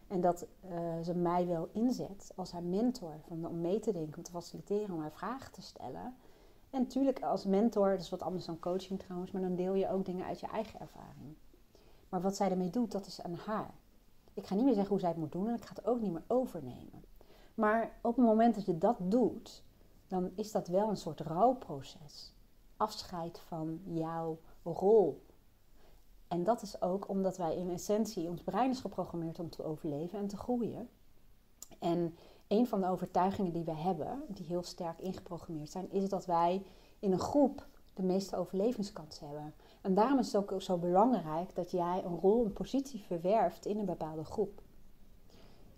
En 0.06 0.20
dat 0.20 0.46
uh, 0.64 1.00
ze 1.02 1.14
mij 1.14 1.46
wel 1.46 1.68
inzet 1.72 2.32
als 2.36 2.52
haar 2.52 2.62
mentor, 2.62 3.14
van, 3.26 3.46
om 3.46 3.60
mee 3.60 3.80
te 3.80 3.92
denken, 3.92 4.16
om 4.16 4.22
te 4.22 4.30
faciliteren, 4.30 4.94
om 4.94 5.00
haar 5.00 5.12
vragen 5.12 5.52
te 5.52 5.62
stellen. 5.62 6.14
En 6.70 6.80
natuurlijk 6.80 7.22
als 7.22 7.44
mentor, 7.44 7.90
dat 7.90 8.00
is 8.00 8.10
wat 8.10 8.22
anders 8.22 8.44
dan 8.44 8.58
coaching 8.58 8.98
trouwens, 8.98 9.30
maar 9.30 9.42
dan 9.42 9.56
deel 9.56 9.74
je 9.74 9.90
ook 9.90 10.04
dingen 10.04 10.26
uit 10.26 10.40
je 10.40 10.46
eigen 10.46 10.80
ervaring. 10.80 11.34
Maar 12.08 12.20
wat 12.20 12.36
zij 12.36 12.50
ermee 12.50 12.70
doet, 12.70 12.92
dat 12.92 13.06
is 13.06 13.22
aan 13.22 13.34
haar. 13.34 13.74
Ik 14.34 14.46
ga 14.46 14.54
niet 14.54 14.64
meer 14.64 14.74
zeggen 14.74 14.90
hoe 14.90 15.00
zij 15.00 15.08
het 15.08 15.18
moet 15.18 15.32
doen 15.32 15.48
en 15.48 15.54
ik 15.54 15.64
ga 15.64 15.74
het 15.74 15.86
ook 15.86 16.00
niet 16.00 16.12
meer 16.12 16.24
overnemen. 16.26 17.04
Maar 17.54 17.92
op 18.02 18.16
het 18.16 18.24
moment 18.24 18.54
dat 18.54 18.66
je 18.66 18.78
dat 18.78 18.96
doet, 18.98 19.62
dan 20.08 20.30
is 20.34 20.52
dat 20.52 20.68
wel 20.68 20.88
een 20.88 20.96
soort 20.96 21.20
rouwproces. 21.20 22.32
Afscheid 22.80 23.38
van 23.38 23.80
jouw 23.84 24.38
rol. 24.62 25.24
En 26.28 26.44
dat 26.44 26.62
is 26.62 26.82
ook 26.82 27.08
omdat 27.08 27.36
wij 27.36 27.56
in 27.56 27.70
essentie, 27.70 28.28
ons 28.28 28.42
brein 28.42 28.70
is 28.70 28.80
geprogrammeerd 28.80 29.38
om 29.38 29.50
te 29.50 29.64
overleven 29.64 30.18
en 30.18 30.26
te 30.26 30.36
groeien. 30.36 30.88
En 31.78 32.16
een 32.48 32.66
van 32.66 32.80
de 32.80 32.86
overtuigingen 32.86 33.52
die 33.52 33.64
we 33.64 33.74
hebben, 33.74 34.22
die 34.28 34.46
heel 34.46 34.62
sterk 34.62 35.00
ingeprogrammeerd 35.00 35.70
zijn, 35.70 35.90
is 35.90 36.08
dat 36.08 36.26
wij 36.26 36.62
in 36.98 37.12
een 37.12 37.18
groep 37.18 37.66
de 37.94 38.02
meeste 38.02 38.36
overlevingskansen 38.36 39.26
hebben. 39.26 39.54
En 39.80 39.94
daarom 39.94 40.18
is 40.18 40.32
het 40.32 40.50
ook 40.50 40.62
zo 40.62 40.76
belangrijk 40.76 41.54
dat 41.54 41.70
jij 41.70 42.04
een 42.04 42.18
rol, 42.18 42.44
een 42.44 42.52
positie 42.52 43.00
verwerft 43.00 43.66
in 43.66 43.78
een 43.78 43.84
bepaalde 43.84 44.24
groep. 44.24 44.62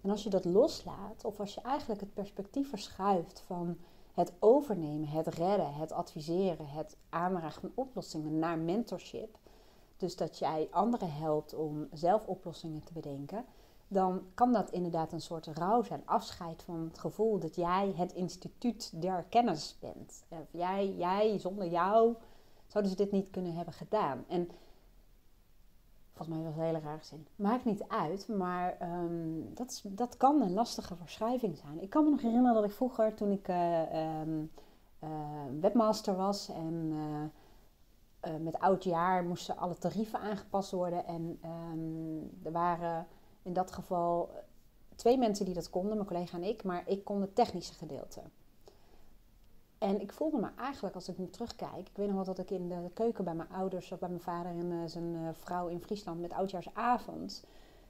En 0.01 0.11
als 0.11 0.23
je 0.23 0.31
dat 0.31 0.45
loslaat, 0.45 1.25
of 1.25 1.41
als 1.41 1.55
je 1.55 1.61
eigenlijk 1.61 2.01
het 2.01 2.15
perspectief 2.15 2.69
verschuift 2.69 3.41
van 3.41 3.79
het 4.15 4.33
overnemen, 4.39 5.09
het 5.09 5.27
redden, 5.27 5.75
het 5.75 5.93
adviseren, 5.93 6.69
het 6.69 6.97
aanraken 7.09 7.61
van 7.61 7.73
oplossingen 7.75 8.39
naar 8.39 8.59
mentorship, 8.59 9.39
dus 9.97 10.17
dat 10.17 10.39
jij 10.39 10.69
anderen 10.71 11.13
helpt 11.13 11.55
om 11.55 11.89
zelf 11.93 12.27
oplossingen 12.27 12.85
te 12.85 12.93
bedenken, 12.93 13.45
dan 13.89 14.23
kan 14.35 14.53
dat 14.53 14.71
inderdaad 14.71 15.13
een 15.13 15.21
soort 15.21 15.47
rouw 15.47 15.83
zijn. 15.83 16.03
Afscheid 16.05 16.63
van 16.63 16.81
het 16.81 16.99
gevoel 16.99 17.39
dat 17.39 17.55
jij 17.55 17.93
het 17.97 18.13
instituut 18.13 19.03
der 19.03 19.25
kennis 19.29 19.77
bent. 19.81 20.25
Jij, 20.51 20.95
jij, 20.97 21.39
zonder 21.39 21.69
jou 21.69 22.15
zouden 22.67 22.93
ze 22.93 22.99
dit 22.99 23.13
niet 23.13 23.31
kunnen 23.31 23.55
hebben 23.55 23.75
gedaan. 23.75 24.25
En 24.29 24.51
Volgens 26.15 26.37
mij 26.37 26.47
was 26.47 26.55
het 26.55 26.63
een 26.63 26.75
hele 26.75 26.85
rare 26.85 27.05
zin. 27.05 27.27
Maakt 27.37 27.65
niet 27.65 27.85
uit, 27.89 28.29
maar 28.29 28.77
ehm, 28.79 29.55
dat, 29.55 29.71
is, 29.71 29.83
dat 29.85 30.17
kan 30.17 30.43
een 30.43 30.53
lastige 30.53 30.97
verschuiving 30.97 31.57
zijn. 31.57 31.83
Ik 31.83 31.91
kan 31.91 32.05
me 32.05 32.11
nog 32.11 32.21
herinneren 32.21 32.55
dat 32.55 32.65
ik 32.65 32.77
vroeger, 32.77 33.15
toen 33.15 33.31
ik 33.31 33.49
uh, 33.49 34.21
um, 34.21 34.51
webmaster 35.61 36.17
was 36.17 36.49
en 36.49 36.93
uh, 38.25 38.37
met 38.41 38.59
oud 38.59 38.85
jaar 38.85 39.25
moesten 39.25 39.57
alle 39.57 39.79
tarieven 39.79 40.21
aangepast 40.21 40.71
worden. 40.71 41.07
En 41.07 41.39
um, 41.45 42.31
er 42.43 42.53
waren 42.53 43.07
in 43.43 43.53
dat 43.53 43.73
geval 43.73 44.31
twee 44.97 45.19
mensen 45.19 45.45
die 45.45 45.55
dat 45.55 45.71
konden, 45.71 45.95
mijn 45.97 46.09
collega 46.09 46.37
en 46.37 46.45
ik, 46.45 46.65
maar 46.65 46.83
ik 46.87 47.05
kon 47.05 47.21
het 47.21 47.35
technische 47.35 47.75
gedeelte. 47.75 48.21
En 49.93 50.01
ik 50.01 50.13
voelde 50.13 50.39
me 50.39 50.49
eigenlijk, 50.57 50.95
als 50.95 51.09
ik 51.09 51.19
nu 51.19 51.31
terugkijk, 51.31 51.89
ik 51.89 51.97
weet 51.97 52.07
nog 52.07 52.15
wel 52.15 52.25
dat 52.25 52.39
ik 52.39 52.51
in 52.51 52.69
de 52.69 52.91
keuken 52.95 53.25
bij 53.25 53.35
mijn 53.35 53.49
ouders 53.49 53.93
of 53.93 53.99
bij 53.99 54.09
mijn 54.09 54.21
vader 54.21 54.51
en 54.51 54.71
uh, 54.71 54.83
zijn 54.87 55.15
uh, 55.15 55.29
vrouw 55.33 55.69
in 55.69 55.81
Friesland 55.81 56.21
met 56.21 56.33
oudjaarsavond, 56.33 57.45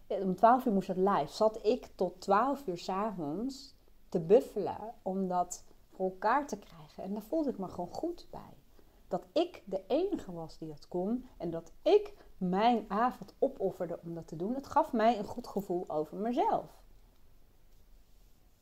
om 0.07 0.37
12 0.37 0.65
uur 0.65 0.73
moest 0.73 0.89
het 0.89 0.97
live, 0.97 1.33
zat 1.33 1.67
ik 1.67 1.89
tot 1.95 2.21
12 2.21 2.67
uur 2.67 2.79
s'avonds 2.79 3.75
te 4.09 4.21
buffelen 4.21 4.95
om 5.03 5.29
dat 5.29 5.65
voor 5.91 6.11
elkaar 6.11 6.47
te 6.47 6.59
krijgen. 6.59 7.03
En 7.03 7.13
daar 7.13 7.23
voelde 7.23 7.51
ik 7.51 7.59
me 7.59 7.69
gewoon 7.69 7.95
goed 7.95 8.27
bij. 8.31 8.55
Dat 9.09 9.27
ik 9.33 9.63
de 9.65 9.83
enige 9.87 10.33
was 10.33 10.59
die 10.59 10.69
dat 10.69 10.89
kon 10.89 11.29
en 11.37 11.51
dat 11.51 11.73
ik 11.83 12.15
mijn 12.37 12.85
avond 12.89 13.35
opofferde 13.39 13.99
om 14.05 14.15
dat 14.15 14.29
te 14.29 14.37
doen. 14.37 14.55
Het 14.55 14.67
gaf 14.67 14.93
mij 14.93 15.19
een 15.19 15.25
goed 15.25 15.47
gevoel 15.47 15.85
over 15.89 16.17
mezelf. 16.17 16.83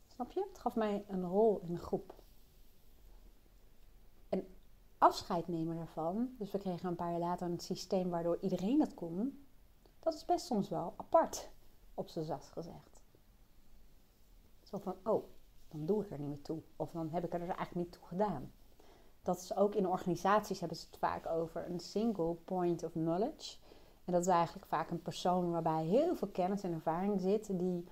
Snap 0.07 0.31
je? 0.31 0.45
Het 0.49 0.59
gaf 0.59 0.75
mij 0.75 1.03
een 1.07 1.25
rol 1.25 1.59
in 1.63 1.73
de 1.73 1.79
groep 1.79 2.13
afscheid 5.01 5.47
nemen 5.47 5.75
daarvan, 5.75 6.35
dus 6.37 6.51
we 6.51 6.57
kregen 6.57 6.89
een 6.89 6.95
paar 6.95 7.11
jaar 7.11 7.19
later 7.19 7.47
een 7.47 7.59
systeem 7.59 8.09
waardoor 8.09 8.37
iedereen 8.41 8.79
dat 8.79 8.93
kon, 8.93 9.45
dat 9.99 10.13
is 10.13 10.25
best 10.25 10.45
soms 10.45 10.69
wel 10.69 10.93
apart, 10.97 11.49
op 11.93 12.07
zijn 12.07 12.25
zacht 12.25 12.51
gezegd. 12.51 13.01
Zo 14.63 14.77
van, 14.77 14.95
oh, 15.03 15.23
dan 15.67 15.85
doe 15.85 16.03
ik 16.03 16.11
er 16.11 16.19
niet 16.19 16.27
meer 16.27 16.41
toe. 16.41 16.61
Of 16.75 16.91
dan 16.91 17.09
heb 17.09 17.25
ik 17.25 17.33
er 17.33 17.39
dus 17.39 17.47
eigenlijk 17.47 17.85
niet 17.87 17.91
toe 17.91 18.07
gedaan. 18.07 18.51
Dat 19.21 19.37
is 19.37 19.55
ook 19.55 19.75
in 19.75 19.87
organisaties 19.87 20.59
hebben 20.59 20.77
ze 20.77 20.85
het 20.89 20.97
vaak 20.97 21.27
over 21.27 21.69
een 21.69 21.79
single 21.79 22.33
point 22.33 22.83
of 22.83 22.91
knowledge. 22.91 23.57
En 24.05 24.13
dat 24.13 24.21
is 24.21 24.27
eigenlijk 24.27 24.65
vaak 24.65 24.89
een 24.89 25.01
persoon 25.01 25.51
waarbij 25.51 25.85
heel 25.85 26.15
veel 26.15 26.27
kennis 26.27 26.63
en 26.63 26.73
ervaring 26.73 27.21
zit, 27.21 27.57
die 27.57 27.85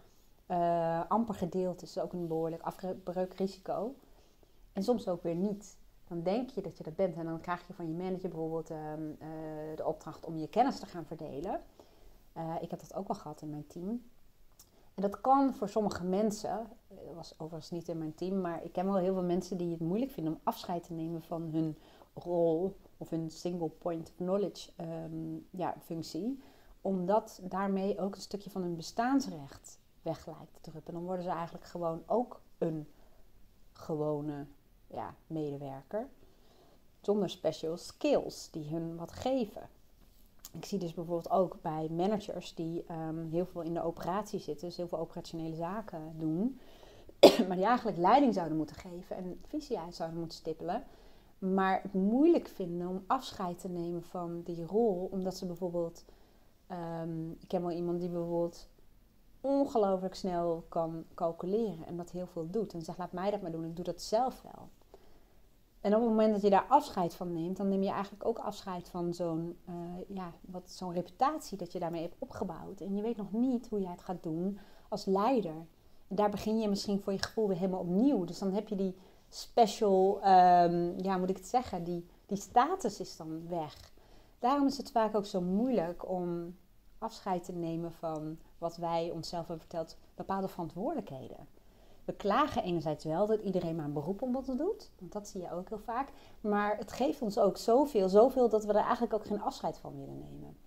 uh, 0.47 1.09
amper 1.09 1.35
gedeeld 1.35 1.81
is, 1.81 1.99
ook 1.99 2.13
een 2.13 2.27
behoorlijk 2.27 2.61
afbreukrisico. 2.61 3.95
En 4.73 4.83
soms 4.83 5.07
ook 5.07 5.23
weer 5.23 5.35
niet 5.35 5.77
dan 6.09 6.23
denk 6.23 6.49
je 6.49 6.61
dat 6.61 6.77
je 6.77 6.83
dat 6.83 6.95
bent. 6.95 7.15
En 7.15 7.25
dan 7.25 7.41
krijg 7.41 7.67
je 7.67 7.73
van 7.73 7.87
je 7.87 7.93
manager 7.93 8.29
bijvoorbeeld 8.29 8.69
ehm, 8.69 9.11
eh, 9.19 9.29
de 9.75 9.85
opdracht 9.85 10.25
om 10.25 10.37
je 10.37 10.47
kennis 10.47 10.79
te 10.79 10.85
gaan 10.85 11.05
verdelen. 11.05 11.61
Uh, 12.37 12.55
ik 12.61 12.69
heb 12.69 12.79
dat 12.79 12.93
ook 12.93 13.07
wel 13.07 13.17
gehad 13.17 13.41
in 13.41 13.49
mijn 13.49 13.67
team. 13.67 14.01
En 14.93 15.01
dat 15.01 15.21
kan 15.21 15.53
voor 15.53 15.69
sommige 15.69 16.03
mensen, 16.03 16.67
dat 16.87 17.15
was 17.15 17.33
overigens 17.33 17.71
niet 17.71 17.87
in 17.87 17.97
mijn 17.97 18.15
team, 18.15 18.41
maar 18.41 18.63
ik 18.63 18.71
ken 18.71 18.85
wel 18.85 18.97
heel 18.97 19.13
veel 19.13 19.23
mensen 19.23 19.57
die 19.57 19.71
het 19.71 19.79
moeilijk 19.79 20.11
vinden 20.11 20.33
om 20.33 20.39
afscheid 20.43 20.83
te 20.83 20.93
nemen 20.93 21.21
van 21.21 21.41
hun 21.41 21.77
rol 22.13 22.75
of 22.97 23.09
hun 23.09 23.29
single 23.29 23.69
point 23.69 24.09
of 24.09 24.15
knowledge 24.15 24.71
um, 24.81 25.47
ja, 25.49 25.75
functie. 25.79 26.39
Omdat 26.81 27.41
daarmee 27.43 27.99
ook 27.99 28.15
een 28.15 28.21
stukje 28.21 28.49
van 28.49 28.61
hun 28.61 28.75
bestaansrecht 28.75 29.79
weg 30.01 30.25
lijkt 30.25 30.53
te 30.53 30.71
druppen. 30.71 30.93
Dan 30.93 31.03
worden 31.03 31.23
ze 31.23 31.29
eigenlijk 31.29 31.65
gewoon 31.65 32.03
ook 32.05 32.41
een 32.57 32.87
gewone 33.71 34.45
ja, 34.93 35.15
medewerker. 35.27 36.07
Zonder 37.01 37.29
special 37.29 37.77
skills 37.77 38.49
die 38.51 38.69
hun 38.69 38.95
wat 38.95 39.11
geven. 39.11 39.69
Ik 40.51 40.65
zie 40.65 40.79
dus 40.79 40.93
bijvoorbeeld 40.93 41.29
ook 41.29 41.57
bij 41.61 41.87
managers 41.91 42.53
die 42.55 42.85
um, 42.91 43.29
heel 43.31 43.45
veel 43.45 43.61
in 43.61 43.73
de 43.73 43.83
operatie 43.83 44.39
zitten, 44.39 44.67
dus 44.67 44.77
heel 44.77 44.87
veel 44.87 44.99
operationele 44.99 45.55
zaken 45.55 46.13
doen, 46.17 46.59
maar 47.47 47.55
die 47.55 47.65
eigenlijk 47.65 47.97
leiding 47.97 48.33
zouden 48.33 48.57
moeten 48.57 48.75
geven 48.75 49.15
en 49.15 49.39
visie 49.47 49.79
uit 49.79 49.95
zouden 49.95 50.19
moeten 50.19 50.37
stippelen, 50.37 50.83
maar 51.39 51.81
het 51.81 51.93
moeilijk 51.93 52.47
vinden 52.47 52.87
om 52.87 53.03
afscheid 53.07 53.59
te 53.59 53.69
nemen 53.69 54.03
van 54.03 54.41
die 54.43 54.65
rol, 54.65 55.07
omdat 55.11 55.37
ze 55.37 55.45
bijvoorbeeld, 55.45 56.05
um, 57.01 57.31
ik 57.31 57.47
ken 57.47 57.61
wel 57.61 57.71
iemand 57.71 57.99
die 57.99 58.09
bijvoorbeeld 58.09 58.67
ongelooflijk 59.41 60.15
snel 60.15 60.65
kan 60.69 61.05
calculeren 61.13 61.85
en 61.85 61.97
dat 61.97 62.11
heel 62.11 62.27
veel 62.27 62.49
doet 62.49 62.73
en 62.73 62.81
zegt 62.81 62.97
laat 62.97 63.11
mij 63.11 63.31
dat 63.31 63.41
maar 63.41 63.51
doen, 63.51 63.65
ik 63.65 63.75
doe 63.75 63.85
dat 63.85 64.01
zelf 64.01 64.41
wel. 64.41 64.69
En 65.81 65.95
op 65.95 66.01
het 66.01 66.09
moment 66.09 66.33
dat 66.33 66.41
je 66.41 66.49
daar 66.49 66.65
afscheid 66.67 67.13
van 67.15 67.33
neemt, 67.33 67.57
dan 67.57 67.67
neem 67.67 67.83
je 67.83 67.89
eigenlijk 67.89 68.25
ook 68.25 68.39
afscheid 68.39 68.89
van 68.89 69.13
zo'n 69.13 69.57
uh, 69.69 69.75
ja, 70.07 70.31
wat, 70.41 70.71
zo'n 70.71 70.93
reputatie 70.93 71.57
dat 71.57 71.71
je 71.71 71.79
daarmee 71.79 72.01
hebt 72.01 72.15
opgebouwd. 72.19 72.81
En 72.81 72.95
je 72.95 73.01
weet 73.01 73.17
nog 73.17 73.31
niet 73.31 73.67
hoe 73.69 73.81
jij 73.81 73.91
het 73.91 74.01
gaat 74.01 74.23
doen 74.23 74.59
als 74.89 75.05
leider. 75.05 75.65
En 76.07 76.15
daar 76.15 76.29
begin 76.29 76.59
je 76.59 76.69
misschien 76.69 77.01
voor 77.01 77.13
je 77.13 77.21
gevoel 77.21 77.47
weer 77.47 77.57
helemaal 77.57 77.79
opnieuw. 77.79 78.25
Dus 78.25 78.39
dan 78.39 78.53
heb 78.53 78.67
je 78.67 78.75
die 78.75 78.95
special, 79.29 80.15
um, 80.15 80.93
ja, 80.97 81.17
moet 81.17 81.29
ik 81.29 81.37
het 81.37 81.47
zeggen, 81.47 81.83
die, 81.83 82.05
die 82.25 82.37
status 82.37 82.99
is 82.99 83.17
dan 83.17 83.47
weg. 83.47 83.91
Daarom 84.39 84.67
is 84.67 84.77
het 84.77 84.91
vaak 84.91 85.15
ook 85.15 85.25
zo 85.25 85.41
moeilijk 85.41 86.09
om 86.09 86.55
afscheid 86.97 87.43
te 87.43 87.53
nemen 87.53 87.91
van 87.91 88.37
wat 88.57 88.77
wij 88.77 89.11
onszelf 89.11 89.47
hebben 89.47 89.67
verteld, 89.67 89.97
bepaalde 90.15 90.47
verantwoordelijkheden 90.47 91.47
we 92.09 92.15
klagen 92.15 92.63
enerzijds 92.63 93.05
wel 93.05 93.25
dat 93.25 93.41
iedereen 93.41 93.75
maar 93.75 93.85
een 93.85 93.93
beroep 93.93 94.27
wat 94.31 94.45
te 94.45 94.55
doet. 94.55 94.91
Want 94.99 95.11
dat 95.11 95.27
zie 95.27 95.41
je 95.41 95.51
ook 95.51 95.69
heel 95.69 95.79
vaak. 95.79 96.07
Maar 96.41 96.77
het 96.77 96.91
geeft 96.91 97.21
ons 97.21 97.37
ook 97.37 97.57
zoveel, 97.57 98.09
zoveel 98.09 98.49
dat 98.49 98.65
we 98.65 98.73
er 98.73 98.83
eigenlijk 98.83 99.13
ook 99.13 99.25
geen 99.25 99.41
afscheid 99.41 99.77
van 99.77 99.97
willen 99.97 100.19
nemen. 100.19 100.57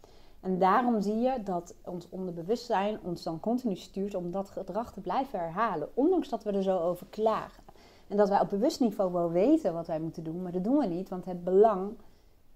En 0.41 0.59
daarom 0.59 1.01
zie 1.01 1.21
je 1.21 1.43
dat 1.43 1.75
ons 1.85 2.09
onderbewustzijn 2.09 3.01
ons 3.03 3.23
dan 3.23 3.41
continu 3.41 3.77
stuurt 3.77 4.15
om 4.15 4.31
dat 4.31 4.51
gedrag 4.51 4.93
te 4.93 5.01
blijven 5.01 5.39
herhalen. 5.39 5.89
Ondanks 5.95 6.29
dat 6.29 6.45
we 6.45 6.53
er 6.53 6.63
zo 6.63 6.79
over 6.79 7.07
klagen. 7.11 7.63
En 8.09 8.17
dat 8.17 8.29
wij 8.29 8.41
op 8.41 8.49
bewust 8.49 8.81
niveau 8.81 9.13
wel 9.13 9.31
weten 9.31 9.73
wat 9.73 9.87
wij 9.87 10.01
moeten 10.01 10.25
doen, 10.25 10.43
maar 10.43 10.53
dat 10.53 10.65
doen 10.65 10.79
we 10.79 10.87
niet. 10.87 11.09
Want 11.09 11.25
het 11.25 11.45
belang 11.45 11.97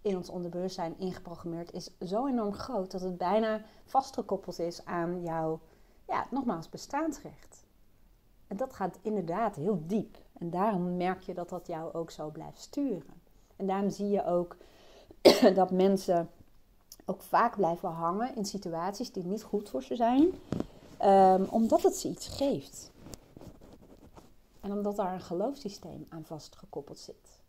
in 0.02 0.16
ons 0.16 0.28
onderbewustzijn 0.28 0.98
ingeprogrammeerd 0.98 1.72
is 1.72 1.90
zo 2.00 2.26
enorm 2.26 2.52
groot 2.52 2.90
dat 2.90 3.00
het 3.00 3.18
bijna 3.18 3.60
vastgekoppeld 3.84 4.58
is 4.58 4.84
aan 4.84 5.22
jouw, 5.22 5.60
ja, 6.06 6.26
nogmaals, 6.30 6.68
bestaansrecht. 6.68 7.65
En 8.46 8.56
dat 8.56 8.72
gaat 8.72 8.98
inderdaad 9.02 9.56
heel 9.56 9.82
diep. 9.86 10.18
En 10.38 10.50
daarom 10.50 10.96
merk 10.96 11.22
je 11.22 11.34
dat 11.34 11.48
dat 11.48 11.66
jou 11.66 11.92
ook 11.92 12.10
zo 12.10 12.30
blijft 12.30 12.60
sturen. 12.60 13.22
En 13.56 13.66
daarom 13.66 13.90
zie 13.90 14.08
je 14.08 14.24
ook 14.24 14.56
dat 15.54 15.70
mensen 15.70 16.30
ook 17.04 17.22
vaak 17.22 17.56
blijven 17.56 17.88
hangen 17.88 18.36
in 18.36 18.44
situaties 18.44 19.12
die 19.12 19.24
niet 19.24 19.42
goed 19.42 19.68
voor 19.68 19.82
ze 19.82 19.96
zijn, 19.96 20.30
um, 21.02 21.44
omdat 21.50 21.82
het 21.82 21.96
ze 21.96 22.08
iets 22.08 22.28
geeft. 22.28 22.90
En 24.60 24.72
omdat 24.72 24.96
daar 24.96 25.12
een 25.12 25.20
geloofssysteem 25.20 26.06
aan 26.08 26.24
vastgekoppeld 26.24 26.98
zit. 26.98 27.40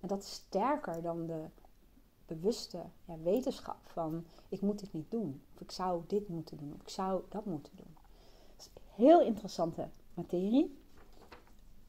En 0.00 0.08
dat 0.08 0.22
is 0.22 0.32
sterker 0.32 1.02
dan 1.02 1.26
de 1.26 1.44
bewuste 2.26 2.78
ja, 3.04 3.18
wetenschap 3.22 3.78
van 3.84 4.24
ik 4.48 4.60
moet 4.60 4.78
dit 4.78 4.92
niet 4.92 5.10
doen. 5.10 5.42
Of 5.54 5.60
ik 5.60 5.70
zou 5.70 6.02
dit 6.06 6.28
moeten 6.28 6.56
doen. 6.56 6.72
Of 6.74 6.82
ik 6.82 6.88
zou 6.88 7.22
dat 7.28 7.44
moeten 7.44 7.72
doen. 7.76 7.96
Dat 8.56 8.66
is 8.66 8.82
heel 8.94 9.20
interessante 9.20 9.88
materie. 10.16 10.78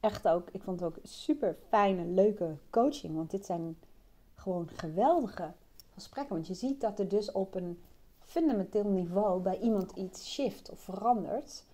Echt 0.00 0.28
ook, 0.28 0.48
ik 0.50 0.62
vond 0.62 0.80
het 0.80 0.88
ook 0.88 0.98
super 1.02 1.56
fijne, 1.68 2.04
leuke 2.04 2.56
coaching. 2.70 3.14
Want 3.14 3.30
dit 3.30 3.46
zijn 3.46 3.78
gewoon 4.34 4.68
geweldige 4.68 5.52
gesprekken. 5.94 6.34
Want 6.34 6.46
je 6.46 6.54
ziet 6.54 6.80
dat 6.80 6.98
er 6.98 7.08
dus 7.08 7.32
op 7.32 7.54
een 7.54 7.82
fundamenteel 8.18 8.88
niveau 8.88 9.42
bij 9.42 9.58
iemand 9.58 9.92
iets 9.92 10.32
shift 10.32 10.70
of 10.70 10.80
verandert. 10.80 11.64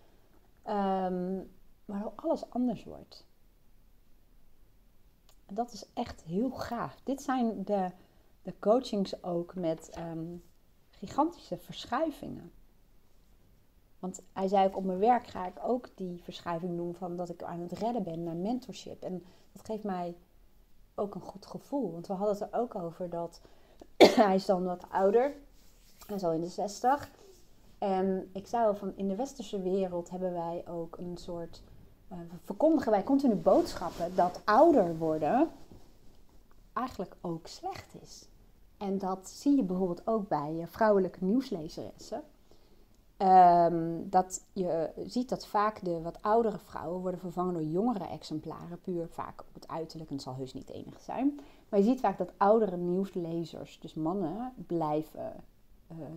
Um, 0.68 1.50
waardoor 1.84 2.12
alles 2.14 2.50
anders 2.50 2.84
wordt. 2.84 3.26
Dat 5.46 5.72
is 5.72 5.86
echt 5.94 6.22
heel 6.22 6.50
gaaf. 6.50 7.00
Dit 7.04 7.22
zijn 7.22 7.64
de, 7.64 7.90
de 8.42 8.54
coachings 8.58 9.22
ook 9.22 9.54
met 9.54 9.98
um, 9.98 10.42
gigantische 10.90 11.56
verschuivingen. 11.56 12.52
Want 14.04 14.22
hij 14.32 14.48
zei 14.48 14.66
ook 14.66 14.76
op 14.76 14.84
mijn 14.84 14.98
werk 14.98 15.26
ga 15.26 15.46
ik 15.46 15.54
ook 15.62 15.88
die 15.94 16.22
verschuiving 16.22 16.76
doen 16.76 16.94
van 16.94 17.16
dat 17.16 17.28
ik 17.28 17.42
aan 17.42 17.60
het 17.60 17.72
redden 17.72 18.02
ben 18.02 18.22
naar 18.22 18.36
mentorship. 18.36 19.02
En 19.02 19.24
dat 19.52 19.66
geeft 19.66 19.84
mij 19.84 20.16
ook 20.94 21.14
een 21.14 21.20
goed 21.20 21.46
gevoel. 21.46 21.92
Want 21.92 22.06
we 22.06 22.12
hadden 22.12 22.34
het 22.34 22.52
er 22.52 22.60
ook 22.60 22.74
over 22.74 23.10
dat 23.10 23.40
hij 24.26 24.34
is 24.34 24.44
dan 24.44 24.64
wat 24.64 24.84
ouder. 24.90 25.32
Hij 26.06 26.16
is 26.16 26.24
al 26.24 26.32
in 26.32 26.40
de 26.40 26.48
60. 26.48 27.10
En 27.78 28.30
ik 28.32 28.46
zei 28.46 28.76
van 28.76 28.92
in 28.96 29.08
de 29.08 29.14
westerse 29.14 29.62
wereld 29.62 30.10
hebben 30.10 30.32
wij 30.32 30.64
ook 30.68 30.98
een 30.98 31.16
soort. 31.16 31.62
Uh, 32.12 32.18
verkondigen 32.42 32.90
wij 32.90 33.04
continu 33.04 33.34
boodschappen 33.34 34.14
dat 34.14 34.40
ouder 34.44 34.96
worden 34.96 35.50
eigenlijk 36.72 37.16
ook 37.20 37.46
slecht 37.46 37.94
is. 38.02 38.28
En 38.76 38.98
dat 38.98 39.28
zie 39.28 39.56
je 39.56 39.62
bijvoorbeeld 39.62 40.06
ook 40.06 40.28
bij 40.28 40.66
vrouwelijke 40.68 41.24
nieuwslezeressen. 41.24 42.22
Um, 43.24 44.10
dat 44.10 44.44
je 44.52 44.90
ziet 45.06 45.28
dat 45.28 45.46
vaak 45.46 45.84
de 45.84 46.00
wat 46.02 46.18
oudere 46.22 46.58
vrouwen 46.58 47.00
worden 47.00 47.20
vervangen 47.20 47.52
door 47.52 47.62
jongere 47.62 48.04
exemplaren. 48.08 48.80
Puur 48.80 49.08
vaak 49.08 49.40
op 49.40 49.54
het 49.54 49.68
uiterlijk, 49.68 50.10
en 50.10 50.16
het 50.16 50.24
zal 50.24 50.34
heus 50.34 50.54
niet 50.54 50.70
enig 50.70 51.00
zijn. 51.00 51.40
Maar 51.68 51.78
je 51.78 51.84
ziet 51.84 52.00
vaak 52.00 52.18
dat 52.18 52.32
oudere 52.36 52.76
nieuwslezers, 52.76 53.80
dus 53.80 53.94
mannen, 53.94 54.52
blijven 54.66 55.32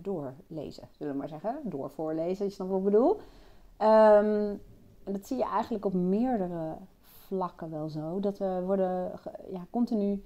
doorlezen, 0.00 0.88
zullen 0.90 1.12
we 1.12 1.18
maar 1.18 1.28
zeggen. 1.28 1.60
Doorvoorlezen, 1.62 2.44
je 2.44 2.50
snapt 2.50 2.70
wat 2.70 2.78
ik 2.78 2.84
bedoel. 2.84 3.20
Ehm, 3.76 4.54
en 5.04 5.12
dat 5.12 5.26
zie 5.26 5.36
je 5.36 5.44
eigenlijk 5.44 5.84
op 5.84 5.92
meerdere 5.92 6.76
vlakken 7.00 7.70
wel 7.70 7.88
zo. 7.88 8.20
Dat 8.20 8.38
we 8.38 8.62
worden 8.64 9.12
ja, 9.50 9.66
continu, 9.70 10.22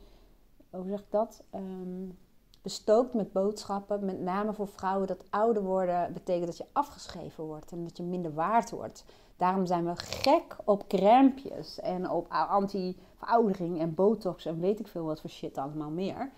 hoe 0.71 0.89
zeg 0.89 1.01
ik 1.01 1.11
dat? 1.11 1.43
Um, 1.55 2.19
bestookt 2.63 3.15
met 3.15 3.33
boodschappen, 3.33 4.05
met 4.05 4.21
name 4.21 4.53
voor 4.53 4.69
vrouwen, 4.69 5.07
dat 5.07 5.25
ouder 5.31 5.63
worden 5.63 6.13
betekent 6.13 6.47
dat 6.47 6.57
je 6.57 6.67
afgeschreven 6.73 7.45
wordt 7.45 7.73
en 7.73 7.85
dat 7.85 7.97
je 7.97 8.03
minder 8.03 8.35
waard 8.35 8.71
wordt. 8.71 9.05
Daarom 9.37 9.67
zijn 9.67 9.85
we 9.85 9.97
gek 9.97 10.57
op 10.65 10.89
crèmpjes 10.89 11.81
en 11.81 12.11
op 12.11 12.27
anti-veroudering 12.31 13.81
en 13.81 13.95
botox 13.95 14.45
en 14.45 14.61
weet 14.61 14.81
ik 14.81 14.89
veel 14.89 15.05
wat 15.05 15.21
voor 15.21 15.31
shit 15.31 15.59
allemaal 15.59 15.91
meer. 15.91 16.31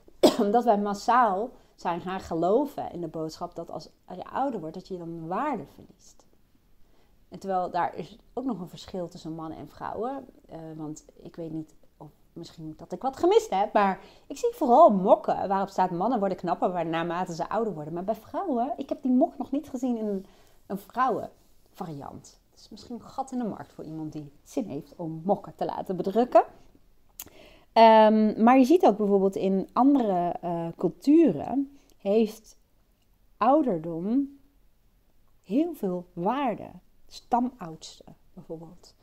Omdat 0.44 0.64
wij 0.64 0.78
massaal 0.78 1.50
zijn 1.74 2.00
gaan 2.00 2.20
geloven 2.20 2.92
in 2.92 3.00
de 3.00 3.08
boodschap 3.08 3.54
dat 3.54 3.70
als 3.70 3.88
je 4.14 4.24
ouder 4.24 4.60
wordt, 4.60 4.74
dat 4.74 4.88
je 4.88 4.98
dan 4.98 5.26
waarde 5.26 5.64
verliest. 5.74 6.26
En 7.28 7.38
terwijl 7.38 7.70
daar 7.70 7.94
is 7.94 8.18
ook 8.32 8.44
nog 8.44 8.60
een 8.60 8.68
verschil 8.68 9.08
tussen 9.08 9.34
mannen 9.34 9.58
en 9.58 9.68
vrouwen. 9.68 10.26
Uh, 10.50 10.56
want 10.76 11.04
ik 11.14 11.36
weet 11.36 11.52
niet 11.52 11.74
misschien 12.32 12.74
dat 12.76 12.92
ik 12.92 13.02
wat 13.02 13.16
gemist 13.16 13.50
heb. 13.50 13.72
Maar 13.72 14.00
ik 14.26 14.36
zie 14.36 14.52
vooral 14.54 14.90
mokken 14.90 15.48
waarop 15.48 15.68
staat 15.68 15.90
mannen 15.90 16.18
worden 16.18 16.36
knapper 16.36 16.86
naarmate 16.86 17.34
ze 17.34 17.48
ouder 17.48 17.74
worden. 17.74 17.92
Maar 17.92 18.04
bij 18.04 18.14
vrouwen, 18.14 18.72
ik 18.76 18.88
heb 18.88 19.02
die 19.02 19.12
mok 19.12 19.38
nog 19.38 19.50
niet 19.50 19.68
gezien 19.68 19.96
in 19.96 20.26
een, 20.66 20.78
vrouwenvariant. 20.78 22.40
Is 22.54 22.68
misschien 22.68 22.94
een 22.94 23.02
gat 23.02 23.32
in 23.32 23.38
de 23.38 23.44
markt 23.44 23.72
voor 23.72 23.84
iemand 23.84 24.12
die 24.12 24.32
zin 24.42 24.68
heeft 24.68 24.94
om 24.96 25.22
mokken 25.24 25.54
te 25.54 25.64
laten 25.64 25.96
bedrukken. 25.96 26.44
Um, 27.74 28.42
maar 28.42 28.58
je 28.58 28.64
ziet 28.64 28.86
ook 28.86 28.96
bijvoorbeeld 28.96 29.36
in 29.36 29.68
andere 29.72 30.36
uh, 30.44 30.66
culturen 30.76 31.78
heeft 31.98 32.56
ouderdom 33.36 34.38
heel 35.42 35.74
veel 35.74 36.06
waarde 36.12 36.70
stamoudste 37.06 38.04
bijvoorbeeld. 38.32 38.94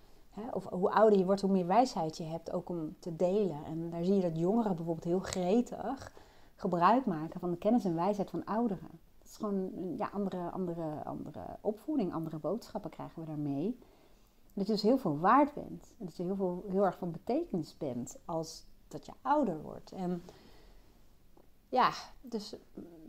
Of 0.51 0.65
hoe 0.65 0.91
ouder 0.91 1.19
je 1.19 1.25
wordt, 1.25 1.41
hoe 1.41 1.51
meer 1.51 1.67
wijsheid 1.67 2.17
je 2.17 2.23
hebt 2.23 2.51
ook 2.51 2.69
om 2.69 2.95
te 2.99 3.15
delen. 3.15 3.65
En 3.65 3.89
daar 3.89 4.03
zie 4.03 4.15
je 4.15 4.21
dat 4.21 4.37
jongeren 4.37 4.75
bijvoorbeeld 4.75 5.05
heel 5.05 5.19
gretig 5.19 6.11
gebruik 6.55 7.05
maken 7.05 7.39
van 7.39 7.51
de 7.51 7.57
kennis 7.57 7.85
en 7.85 7.95
wijsheid 7.95 8.29
van 8.29 8.45
ouderen. 8.45 8.89
Dat 9.17 9.27
is 9.27 9.35
gewoon 9.35 9.71
ja, 9.97 10.09
andere, 10.13 10.49
andere, 10.49 11.03
andere 11.03 11.45
opvoeding, 11.61 12.13
andere 12.13 12.37
boodschappen 12.37 12.91
krijgen 12.91 13.21
we 13.21 13.27
daarmee. 13.27 13.77
Dat 14.53 14.67
je 14.67 14.73
dus 14.73 14.81
heel 14.81 14.97
veel 14.97 15.19
waard 15.19 15.53
bent. 15.53 15.95
En 15.99 16.05
dat 16.05 16.17
je 16.17 16.23
heel, 16.23 16.35
veel, 16.35 16.63
heel 16.69 16.85
erg 16.85 16.97
van 16.97 17.11
betekenis 17.11 17.77
bent 17.77 18.17
als 18.25 18.65
dat 18.87 19.05
je 19.05 19.11
ouder 19.21 19.61
wordt. 19.61 19.91
En 19.91 20.23
ja, 21.69 21.91
dus 22.21 22.55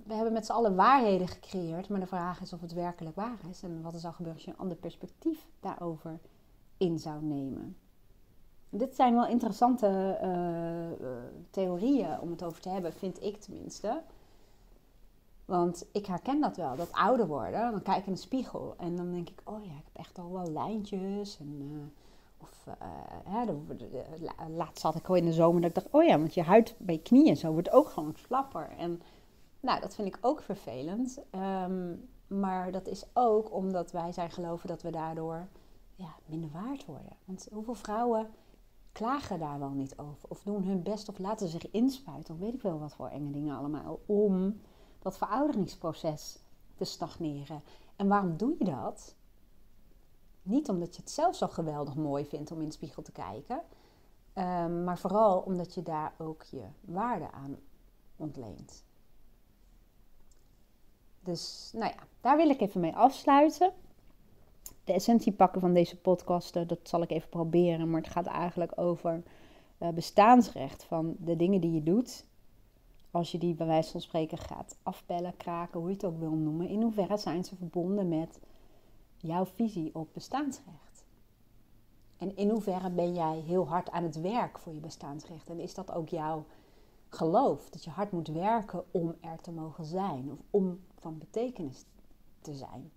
we 0.04 0.14
hebben 0.14 0.32
met 0.32 0.46
z'n 0.46 0.52
allen 0.52 0.74
waarheden 0.74 1.28
gecreëerd, 1.28 1.88
maar 1.88 2.00
de 2.00 2.06
vraag 2.06 2.40
is 2.40 2.52
of 2.52 2.60
het 2.60 2.72
werkelijk 2.72 3.16
waar 3.16 3.38
is. 3.50 3.62
En 3.62 3.82
wat 3.82 3.94
er 3.94 4.00
zou 4.00 4.14
gebeuren 4.14 4.36
als 4.36 4.44
je 4.44 4.52
een 4.54 4.62
ander 4.62 4.76
perspectief 4.76 5.46
daarover 5.60 6.18
in 6.80 6.98
zou 6.98 7.24
nemen. 7.24 7.76
Dit 8.68 8.94
zijn 8.94 9.14
wel 9.14 9.26
interessante 9.26 10.18
uh, 10.22 11.08
theorieën 11.50 12.20
om 12.20 12.30
het 12.30 12.44
over 12.44 12.60
te 12.60 12.68
hebben, 12.68 12.92
vind 12.92 13.22
ik 13.22 13.40
tenminste. 13.40 14.02
Want 15.44 15.86
ik 15.92 16.06
herken 16.06 16.40
dat 16.40 16.56
wel, 16.56 16.76
dat 16.76 16.92
ouder 16.92 17.26
worden. 17.26 17.70
Dan 17.70 17.82
kijk 17.82 17.98
ik 17.98 18.06
in 18.06 18.12
de 18.12 18.18
spiegel 18.18 18.74
en 18.78 18.96
dan 18.96 19.12
denk 19.12 19.28
ik, 19.28 19.40
oh 19.44 19.64
ja, 19.64 19.70
ik 19.70 19.84
heb 19.84 19.96
echt 19.96 20.18
al 20.18 20.32
wel 20.32 20.50
lijntjes. 20.50 21.38
En, 21.38 21.58
uh, 21.60 21.78
of 22.38 22.66
hè, 23.24 23.44
laatst 24.48 24.80
zat 24.80 24.94
ik 24.94 25.08
al 25.08 25.14
in 25.14 25.24
de 25.24 25.32
zomer 25.32 25.60
dat 25.60 25.70
ik 25.70 25.76
dacht, 25.76 25.94
oh 25.94 26.04
ja, 26.04 26.18
want 26.18 26.34
je 26.34 26.42
huid 26.42 26.74
bij 26.78 26.94
je 26.94 27.02
knieën 27.02 27.36
zo 27.36 27.52
wordt 27.52 27.70
ook 27.70 27.88
gewoon 27.88 28.14
slapper. 28.16 28.70
En 28.78 29.02
nou, 29.60 29.80
dat 29.80 29.94
vind 29.94 30.08
ik 30.08 30.18
ook 30.20 30.42
vervelend. 30.42 31.20
Ehm, 31.30 31.94
maar 32.26 32.72
dat 32.72 32.86
is 32.86 33.04
ook 33.12 33.52
omdat 33.52 33.92
wij 33.92 34.12
zijn 34.12 34.30
geloven 34.30 34.68
dat 34.68 34.82
we 34.82 34.90
daardoor 34.90 35.48
ja, 36.00 36.16
minder 36.26 36.50
waard 36.50 36.84
worden. 36.84 37.16
Want 37.24 37.48
hoeveel 37.52 37.74
vrouwen 37.74 38.30
klagen 38.92 39.38
daar 39.38 39.58
wel 39.58 39.70
niet 39.70 39.98
over? 39.98 40.28
Of 40.28 40.42
doen 40.42 40.64
hun 40.64 40.82
best 40.82 41.08
of 41.08 41.18
laten 41.18 41.48
zich 41.48 41.70
inspuiten? 41.70 42.34
Of 42.34 42.40
weet 42.40 42.54
ik 42.54 42.62
wel 42.62 42.78
wat 42.78 42.94
voor 42.94 43.08
enge 43.08 43.30
dingen 43.30 43.56
allemaal. 43.56 44.00
Om 44.06 44.60
dat 44.98 45.18
verouderingsproces 45.18 46.38
te 46.74 46.84
stagneren. 46.84 47.62
En 47.96 48.08
waarom 48.08 48.36
doe 48.36 48.54
je 48.58 48.64
dat? 48.64 49.14
Niet 50.42 50.68
omdat 50.68 50.94
je 50.96 51.00
het 51.00 51.10
zelf 51.10 51.36
zo 51.36 51.46
geweldig 51.46 51.94
mooi 51.94 52.24
vindt 52.24 52.50
om 52.50 52.60
in 52.60 52.66
de 52.66 52.72
spiegel 52.72 53.02
te 53.02 53.12
kijken. 53.12 53.62
Ehm, 54.32 54.84
maar 54.84 54.98
vooral 54.98 55.40
omdat 55.40 55.74
je 55.74 55.82
daar 55.82 56.14
ook 56.18 56.42
je 56.42 56.64
waarde 56.80 57.30
aan 57.30 57.58
ontleent. 58.16 58.84
Dus 61.20 61.70
nou 61.72 61.92
ja, 61.92 62.02
daar 62.20 62.36
wil 62.36 62.48
ik 62.48 62.60
even 62.60 62.80
mee 62.80 62.96
afsluiten. 62.96 63.72
De 64.90 64.96
essentie 64.96 65.32
pakken 65.32 65.60
van 65.60 65.74
deze 65.74 65.96
podcasten, 65.96 66.66
dat 66.68 66.78
zal 66.82 67.02
ik 67.02 67.10
even 67.10 67.28
proberen. 67.28 67.90
Maar 67.90 68.00
het 68.00 68.10
gaat 68.10 68.26
eigenlijk 68.26 68.72
over 68.74 69.22
uh, 69.78 69.88
bestaansrecht 69.88 70.84
van 70.84 71.16
de 71.18 71.36
dingen 71.36 71.60
die 71.60 71.72
je 71.72 71.82
doet. 71.82 72.26
Als 73.10 73.32
je 73.32 73.38
die 73.38 73.54
bij 73.54 73.66
wijze 73.66 73.90
van 73.90 74.00
spreken 74.00 74.38
gaat 74.38 74.78
afbellen, 74.82 75.36
kraken, 75.36 75.80
hoe 75.80 75.88
je 75.88 75.94
het 75.94 76.04
ook 76.04 76.18
wil 76.18 76.30
noemen. 76.30 76.68
In 76.68 76.82
hoeverre 76.82 77.16
zijn 77.16 77.44
ze 77.44 77.56
verbonden 77.56 78.08
met 78.08 78.40
jouw 79.16 79.44
visie 79.44 79.94
op 79.94 80.08
bestaansrecht? 80.12 81.04
En 82.16 82.36
in 82.36 82.50
hoeverre 82.50 82.90
ben 82.90 83.14
jij 83.14 83.42
heel 83.46 83.68
hard 83.68 83.90
aan 83.90 84.04
het 84.04 84.20
werk 84.20 84.58
voor 84.58 84.74
je 84.74 84.80
bestaansrecht? 84.80 85.48
En 85.48 85.60
is 85.60 85.74
dat 85.74 85.92
ook 85.92 86.08
jouw 86.08 86.44
geloof? 87.08 87.70
Dat 87.70 87.84
je 87.84 87.90
hard 87.90 88.12
moet 88.12 88.28
werken 88.28 88.84
om 88.90 89.14
er 89.20 89.40
te 89.40 89.52
mogen 89.52 89.84
zijn 89.84 90.32
of 90.32 90.38
om 90.50 90.80
van 90.98 91.18
betekenis 91.18 91.84
te 92.40 92.54
zijn. 92.54 92.90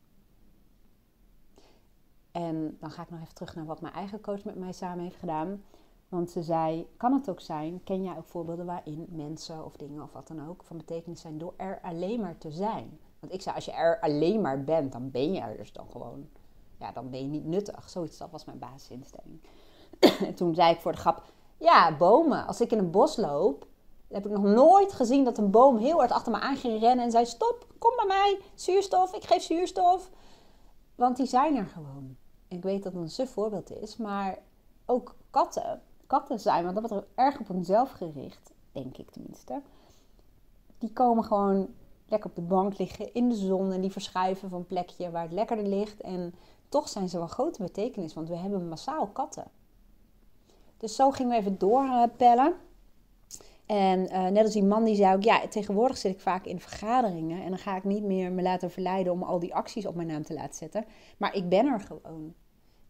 En 2.33 2.77
dan 2.79 2.91
ga 2.91 3.01
ik 3.01 3.09
nog 3.09 3.21
even 3.21 3.33
terug 3.33 3.55
naar 3.55 3.65
wat 3.65 3.81
mijn 3.81 3.93
eigen 3.93 4.21
coach 4.21 4.43
met 4.43 4.55
mij 4.55 4.71
samen 4.71 5.03
heeft 5.03 5.19
gedaan. 5.19 5.63
Want 6.09 6.31
ze 6.31 6.43
zei: 6.43 6.87
Kan 6.97 7.13
het 7.13 7.29
ook 7.29 7.39
zijn? 7.39 7.83
Ken 7.83 8.03
jij 8.03 8.17
ook 8.17 8.27
voorbeelden 8.27 8.65
waarin 8.65 9.07
mensen 9.09 9.65
of 9.65 9.75
dingen 9.75 10.03
of 10.03 10.11
wat 10.11 10.27
dan 10.27 10.47
ook 10.49 10.63
van 10.63 10.77
betekenis 10.77 11.21
zijn 11.21 11.37
door 11.37 11.53
er 11.57 11.79
alleen 11.81 12.19
maar 12.19 12.37
te 12.37 12.51
zijn? 12.51 12.99
Want 13.19 13.33
ik 13.33 13.41
zei: 13.41 13.55
Als 13.55 13.65
je 13.65 13.71
er 13.71 13.99
alleen 13.99 14.41
maar 14.41 14.63
bent, 14.63 14.91
dan 14.91 15.11
ben 15.11 15.33
je 15.33 15.39
er 15.39 15.57
dus 15.57 15.73
dan 15.73 15.87
gewoon. 15.91 16.29
Ja, 16.77 16.91
dan 16.91 17.09
ben 17.09 17.19
je 17.19 17.27
niet 17.27 17.45
nuttig. 17.45 17.89
Zoiets, 17.89 18.17
dat 18.17 18.31
was 18.31 18.45
mijn 18.45 18.59
basisinstelling. 18.59 19.41
en 20.27 20.33
toen 20.35 20.55
zei 20.55 20.73
ik 20.73 20.79
voor 20.79 20.91
de 20.91 20.97
grap: 20.97 21.23
Ja, 21.57 21.97
bomen. 21.97 22.47
Als 22.47 22.61
ik 22.61 22.71
in 22.71 22.77
een 22.77 22.91
bos 22.91 23.17
loop 23.17 23.67
heb 24.07 24.25
ik 24.25 24.31
nog 24.31 24.43
nooit 24.43 24.93
gezien 24.93 25.23
dat 25.23 25.37
een 25.37 25.51
boom 25.51 25.77
heel 25.77 25.97
hard 25.97 26.11
achter 26.11 26.31
me 26.31 26.39
aan 26.39 26.57
ging 26.57 26.79
rennen 26.79 27.05
en 27.05 27.11
zei: 27.11 27.25
Stop, 27.25 27.67
kom 27.77 27.95
bij 27.95 28.07
mij, 28.07 28.39
zuurstof, 28.55 29.13
ik 29.13 29.23
geef 29.23 29.41
zuurstof. 29.41 30.09
Want 30.95 31.17
die 31.17 31.25
zijn 31.25 31.55
er 31.55 31.65
gewoon. 31.65 32.17
Ik 32.53 32.63
weet 32.63 32.83
dat 32.83 32.93
het 32.93 33.01
een 33.01 33.09
suf 33.09 33.29
voorbeeld 33.29 33.71
is, 33.71 33.97
maar 33.97 34.37
ook 34.85 35.15
katten. 35.29 35.81
Katten 36.07 36.39
zijn, 36.39 36.63
want 36.63 36.75
dat 36.75 36.89
wordt 36.89 37.07
erg 37.15 37.39
op 37.39 37.47
hunzelf 37.47 37.91
gericht, 37.91 38.51
denk 38.71 38.97
ik 38.97 39.11
tenminste. 39.11 39.61
Die 40.77 40.93
komen 40.93 41.23
gewoon 41.23 41.67
lekker 42.05 42.29
op 42.29 42.35
de 42.35 42.41
bank 42.41 42.77
liggen 42.77 43.13
in 43.13 43.29
de 43.29 43.35
zon 43.35 43.71
en 43.71 43.81
die 43.81 43.91
verschuiven 43.91 44.49
van 44.49 44.65
plekje 44.65 45.11
waar 45.11 45.23
het 45.23 45.31
lekkerder 45.31 45.67
ligt. 45.67 46.01
En 46.01 46.35
toch 46.69 46.89
zijn 46.89 47.09
ze 47.09 47.17
wel 47.17 47.27
grote 47.27 47.61
betekenis, 47.61 48.13
want 48.13 48.29
we 48.29 48.35
hebben 48.35 48.67
massaal 48.67 49.07
katten. 49.07 49.51
Dus 50.77 50.95
zo 50.95 51.11
gingen 51.11 51.31
we 51.31 51.37
even 51.37 51.57
doorpellen. 51.57 52.55
En 53.65 53.99
uh, 53.99 54.27
net 54.27 54.43
als 54.43 54.53
die 54.53 54.63
man 54.63 54.83
die 54.83 54.95
zei 54.95 55.15
ook, 55.15 55.23
ja, 55.23 55.47
tegenwoordig 55.47 55.97
zit 55.97 56.13
ik 56.13 56.19
vaak 56.19 56.45
in 56.45 56.59
vergaderingen 56.59 57.43
en 57.43 57.49
dan 57.49 57.57
ga 57.57 57.75
ik 57.75 57.83
niet 57.83 58.03
meer 58.03 58.31
me 58.31 58.41
laten 58.41 58.71
verleiden 58.71 59.13
om 59.13 59.23
al 59.23 59.39
die 59.39 59.55
acties 59.55 59.85
op 59.85 59.95
mijn 59.95 60.07
naam 60.07 60.23
te 60.23 60.33
laten 60.33 60.55
zetten. 60.55 60.85
Maar 61.17 61.35
ik 61.35 61.49
ben 61.49 61.65
er 61.65 61.79
gewoon. 61.79 62.33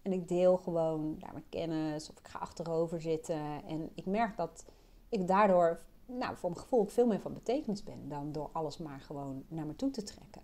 En 0.03 0.11
ik 0.13 0.27
deel 0.27 0.57
gewoon 0.57 1.15
daar 1.19 1.31
mijn 1.31 1.49
kennis 1.49 2.09
of 2.09 2.19
ik 2.19 2.27
ga 2.27 2.39
achterover 2.39 3.01
zitten. 3.01 3.65
En 3.65 3.89
ik 3.93 4.05
merk 4.05 4.37
dat 4.37 4.65
ik 5.09 5.27
daardoor, 5.27 5.81
nou, 6.05 6.35
voor 6.35 6.49
mijn 6.49 6.61
gevoel, 6.61 6.85
veel 6.85 7.07
meer 7.07 7.19
van 7.19 7.33
betekenis 7.33 7.83
ben 7.83 8.09
dan 8.09 8.31
door 8.31 8.49
alles 8.51 8.77
maar 8.77 8.99
gewoon 8.99 9.43
naar 9.47 9.65
me 9.65 9.75
toe 9.75 9.89
te 9.89 10.03
trekken. 10.03 10.41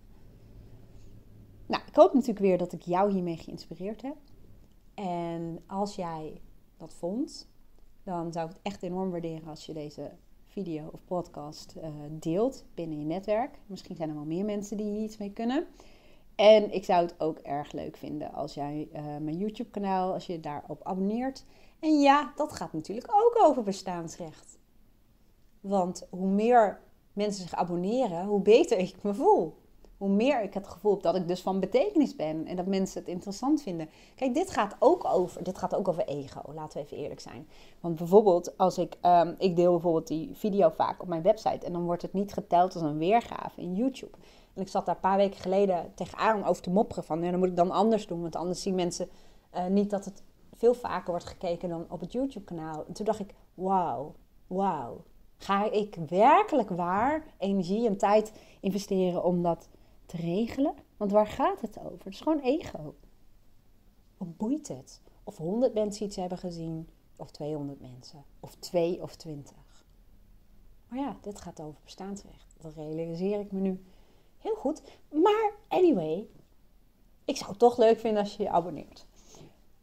Nou, 1.65 1.83
ik 1.87 1.95
hoop 1.95 2.13
natuurlijk 2.13 2.39
weer 2.39 2.57
dat 2.57 2.73
ik 2.73 2.81
jou 2.81 3.11
hiermee 3.11 3.37
geïnspireerd 3.37 4.01
heb. 4.01 4.15
En 4.93 5.63
als 5.67 5.95
jij 5.95 6.41
dat 6.77 6.93
vond, 6.93 7.47
dan 8.03 8.31
zou 8.31 8.49
ik 8.49 8.55
het 8.55 8.63
echt 8.63 8.83
enorm 8.83 9.11
waarderen 9.11 9.49
als 9.49 9.65
je 9.65 9.73
deze 9.73 10.11
video 10.43 10.89
of 10.91 11.05
podcast 11.05 11.75
uh, 11.77 11.85
deelt 12.09 12.65
binnen 12.73 12.99
je 12.99 13.05
netwerk. 13.05 13.59
Misschien 13.65 13.95
zijn 13.95 14.09
er 14.09 14.15
wel 14.15 14.25
meer 14.25 14.45
mensen 14.45 14.77
die 14.77 14.91
hier 14.91 15.03
iets 15.03 15.17
mee 15.17 15.31
kunnen. 15.31 15.67
En 16.39 16.73
ik 16.73 16.85
zou 16.85 17.01
het 17.01 17.15
ook 17.17 17.37
erg 17.37 17.71
leuk 17.71 17.97
vinden 17.97 18.33
als 18.33 18.53
jij 18.53 18.89
uh, 18.93 19.01
mijn 19.01 19.37
YouTube 19.37 19.69
kanaal, 19.69 20.13
als 20.13 20.25
je 20.25 20.39
daarop 20.39 20.83
abonneert. 20.83 21.45
En 21.79 21.99
ja, 21.99 22.33
dat 22.35 22.51
gaat 22.51 22.73
natuurlijk 22.73 23.07
ook 23.13 23.47
over 23.47 23.63
bestaansrecht. 23.63 24.59
Want 25.59 26.07
hoe 26.09 26.27
meer 26.27 26.81
mensen 27.13 27.41
zich 27.41 27.55
abonneren, 27.55 28.25
hoe 28.25 28.41
beter 28.41 28.77
ik 28.77 28.95
me 29.01 29.13
voel. 29.13 29.57
hoe 29.99 30.09
meer 30.09 30.41
ik 30.41 30.53
het 30.53 30.67
gevoel 30.67 30.91
heb 30.91 31.01
dat 31.01 31.15
ik 31.15 31.27
dus 31.27 31.41
van 31.41 31.59
betekenis 31.59 32.15
ben 32.15 32.45
en 32.45 32.55
dat 32.55 32.65
mensen 32.65 32.99
het 32.99 33.09
interessant 33.09 33.61
vinden. 33.61 33.89
Kijk, 34.15 34.33
dit 34.33 34.49
gaat 34.49 34.75
ook 34.79 35.05
over, 35.05 35.43
dit 35.43 35.57
gaat 35.57 35.75
ook 35.75 35.87
over 35.87 36.07
ego, 36.07 36.41
laten 36.53 36.77
we 36.77 36.85
even 36.85 36.97
eerlijk 36.97 37.19
zijn. 37.19 37.47
Want 37.79 37.95
bijvoorbeeld, 37.95 38.57
als 38.57 38.77
ik, 38.77 38.97
um, 39.01 39.35
ik 39.37 39.55
deel 39.55 39.71
bijvoorbeeld 39.71 40.07
die 40.07 40.29
video 40.33 40.69
vaak 40.69 41.01
op 41.01 41.07
mijn 41.07 41.21
website 41.21 41.65
en 41.65 41.73
dan 41.73 41.85
wordt 41.85 42.01
het 42.01 42.13
niet 42.13 42.33
geteld 42.33 42.73
als 42.73 42.83
een 42.83 42.97
weergave 42.97 43.61
in 43.61 43.75
YouTube. 43.75 44.17
En 44.53 44.61
ik 44.61 44.67
zat 44.67 44.85
daar 44.85 44.95
een 44.95 45.01
paar 45.01 45.17
weken 45.17 45.39
geleden 45.39 45.91
tegenaan 45.95 46.45
over 46.45 46.61
te 46.61 46.69
mopperen 46.69 47.03
van, 47.03 47.23
ja, 47.23 47.31
dan 47.31 47.39
moet 47.39 47.49
ik 47.49 47.55
dan 47.55 47.71
anders 47.71 48.07
doen, 48.07 48.21
want 48.21 48.35
anders 48.35 48.61
zien 48.61 48.75
mensen 48.75 49.09
uh, 49.55 49.65
niet 49.65 49.89
dat 49.89 50.05
het 50.05 50.23
veel 50.53 50.73
vaker 50.73 51.09
wordt 51.09 51.25
gekeken 51.25 51.69
dan 51.69 51.85
op 51.89 51.99
het 51.99 52.11
YouTube-kanaal. 52.11 52.85
En 52.87 52.93
toen 52.93 53.05
dacht 53.05 53.19
ik, 53.19 53.33
wauw, 53.53 54.15
wauw. 54.47 55.03
Ga 55.37 55.71
ik 55.71 55.95
werkelijk 56.07 56.69
waar 56.69 57.25
energie 57.37 57.87
en 57.87 57.97
tijd 57.97 58.33
investeren 58.59 59.23
om 59.23 59.41
dat 59.41 59.69
te 60.05 60.17
regelen? 60.17 60.73
Want 60.97 61.11
waar 61.11 61.27
gaat 61.27 61.61
het 61.61 61.79
over? 61.79 62.05
Het 62.05 62.13
is 62.13 62.21
gewoon 62.21 62.39
ego. 62.39 62.95
Wat 64.17 64.37
boeit 64.37 64.67
het? 64.67 65.01
Of 65.23 65.37
100 65.37 65.73
mensen 65.73 66.05
iets 66.05 66.15
hebben 66.15 66.37
gezien, 66.37 66.89
of 67.15 67.31
200 67.31 67.81
mensen, 67.81 68.23
of 68.39 68.55
2 68.55 69.01
of 69.01 69.15
20. 69.15 69.53
Maar 70.87 70.99
ja, 70.99 71.17
dit 71.21 71.41
gaat 71.41 71.61
over 71.61 71.79
bestaansrecht. 71.83 72.55
Dat 72.57 72.73
realiseer 72.73 73.39
ik 73.39 73.51
me 73.51 73.59
nu 73.59 73.83
heel 74.39 74.55
goed. 74.55 74.81
Maar 75.11 75.51
anyway, 75.67 76.27
ik 77.25 77.37
zou 77.37 77.49
het 77.49 77.59
toch 77.59 77.77
leuk 77.77 77.99
vinden 77.99 78.21
als 78.21 78.35
je 78.35 78.43
je 78.43 78.49
abonneert. 78.49 79.05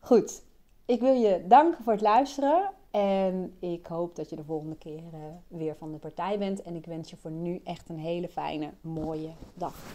Goed, 0.00 0.42
ik 0.84 1.00
wil 1.00 1.14
je 1.14 1.44
danken 1.46 1.84
voor 1.84 1.92
het 1.92 2.02
luisteren. 2.02 2.70
En 2.90 3.56
ik 3.58 3.86
hoop 3.86 4.16
dat 4.16 4.30
je 4.30 4.36
de 4.36 4.44
volgende 4.44 4.76
keer 4.76 5.02
uh, 5.14 5.20
weer 5.48 5.76
van 5.76 5.92
de 5.92 5.98
partij 5.98 6.38
bent. 6.38 6.62
En 6.62 6.76
ik 6.76 6.86
wens 6.86 7.10
je 7.10 7.16
voor 7.16 7.30
nu 7.30 7.60
echt 7.64 7.88
een 7.88 7.98
hele 7.98 8.28
fijne, 8.28 8.72
mooie 8.80 9.30
dag. 9.54 9.94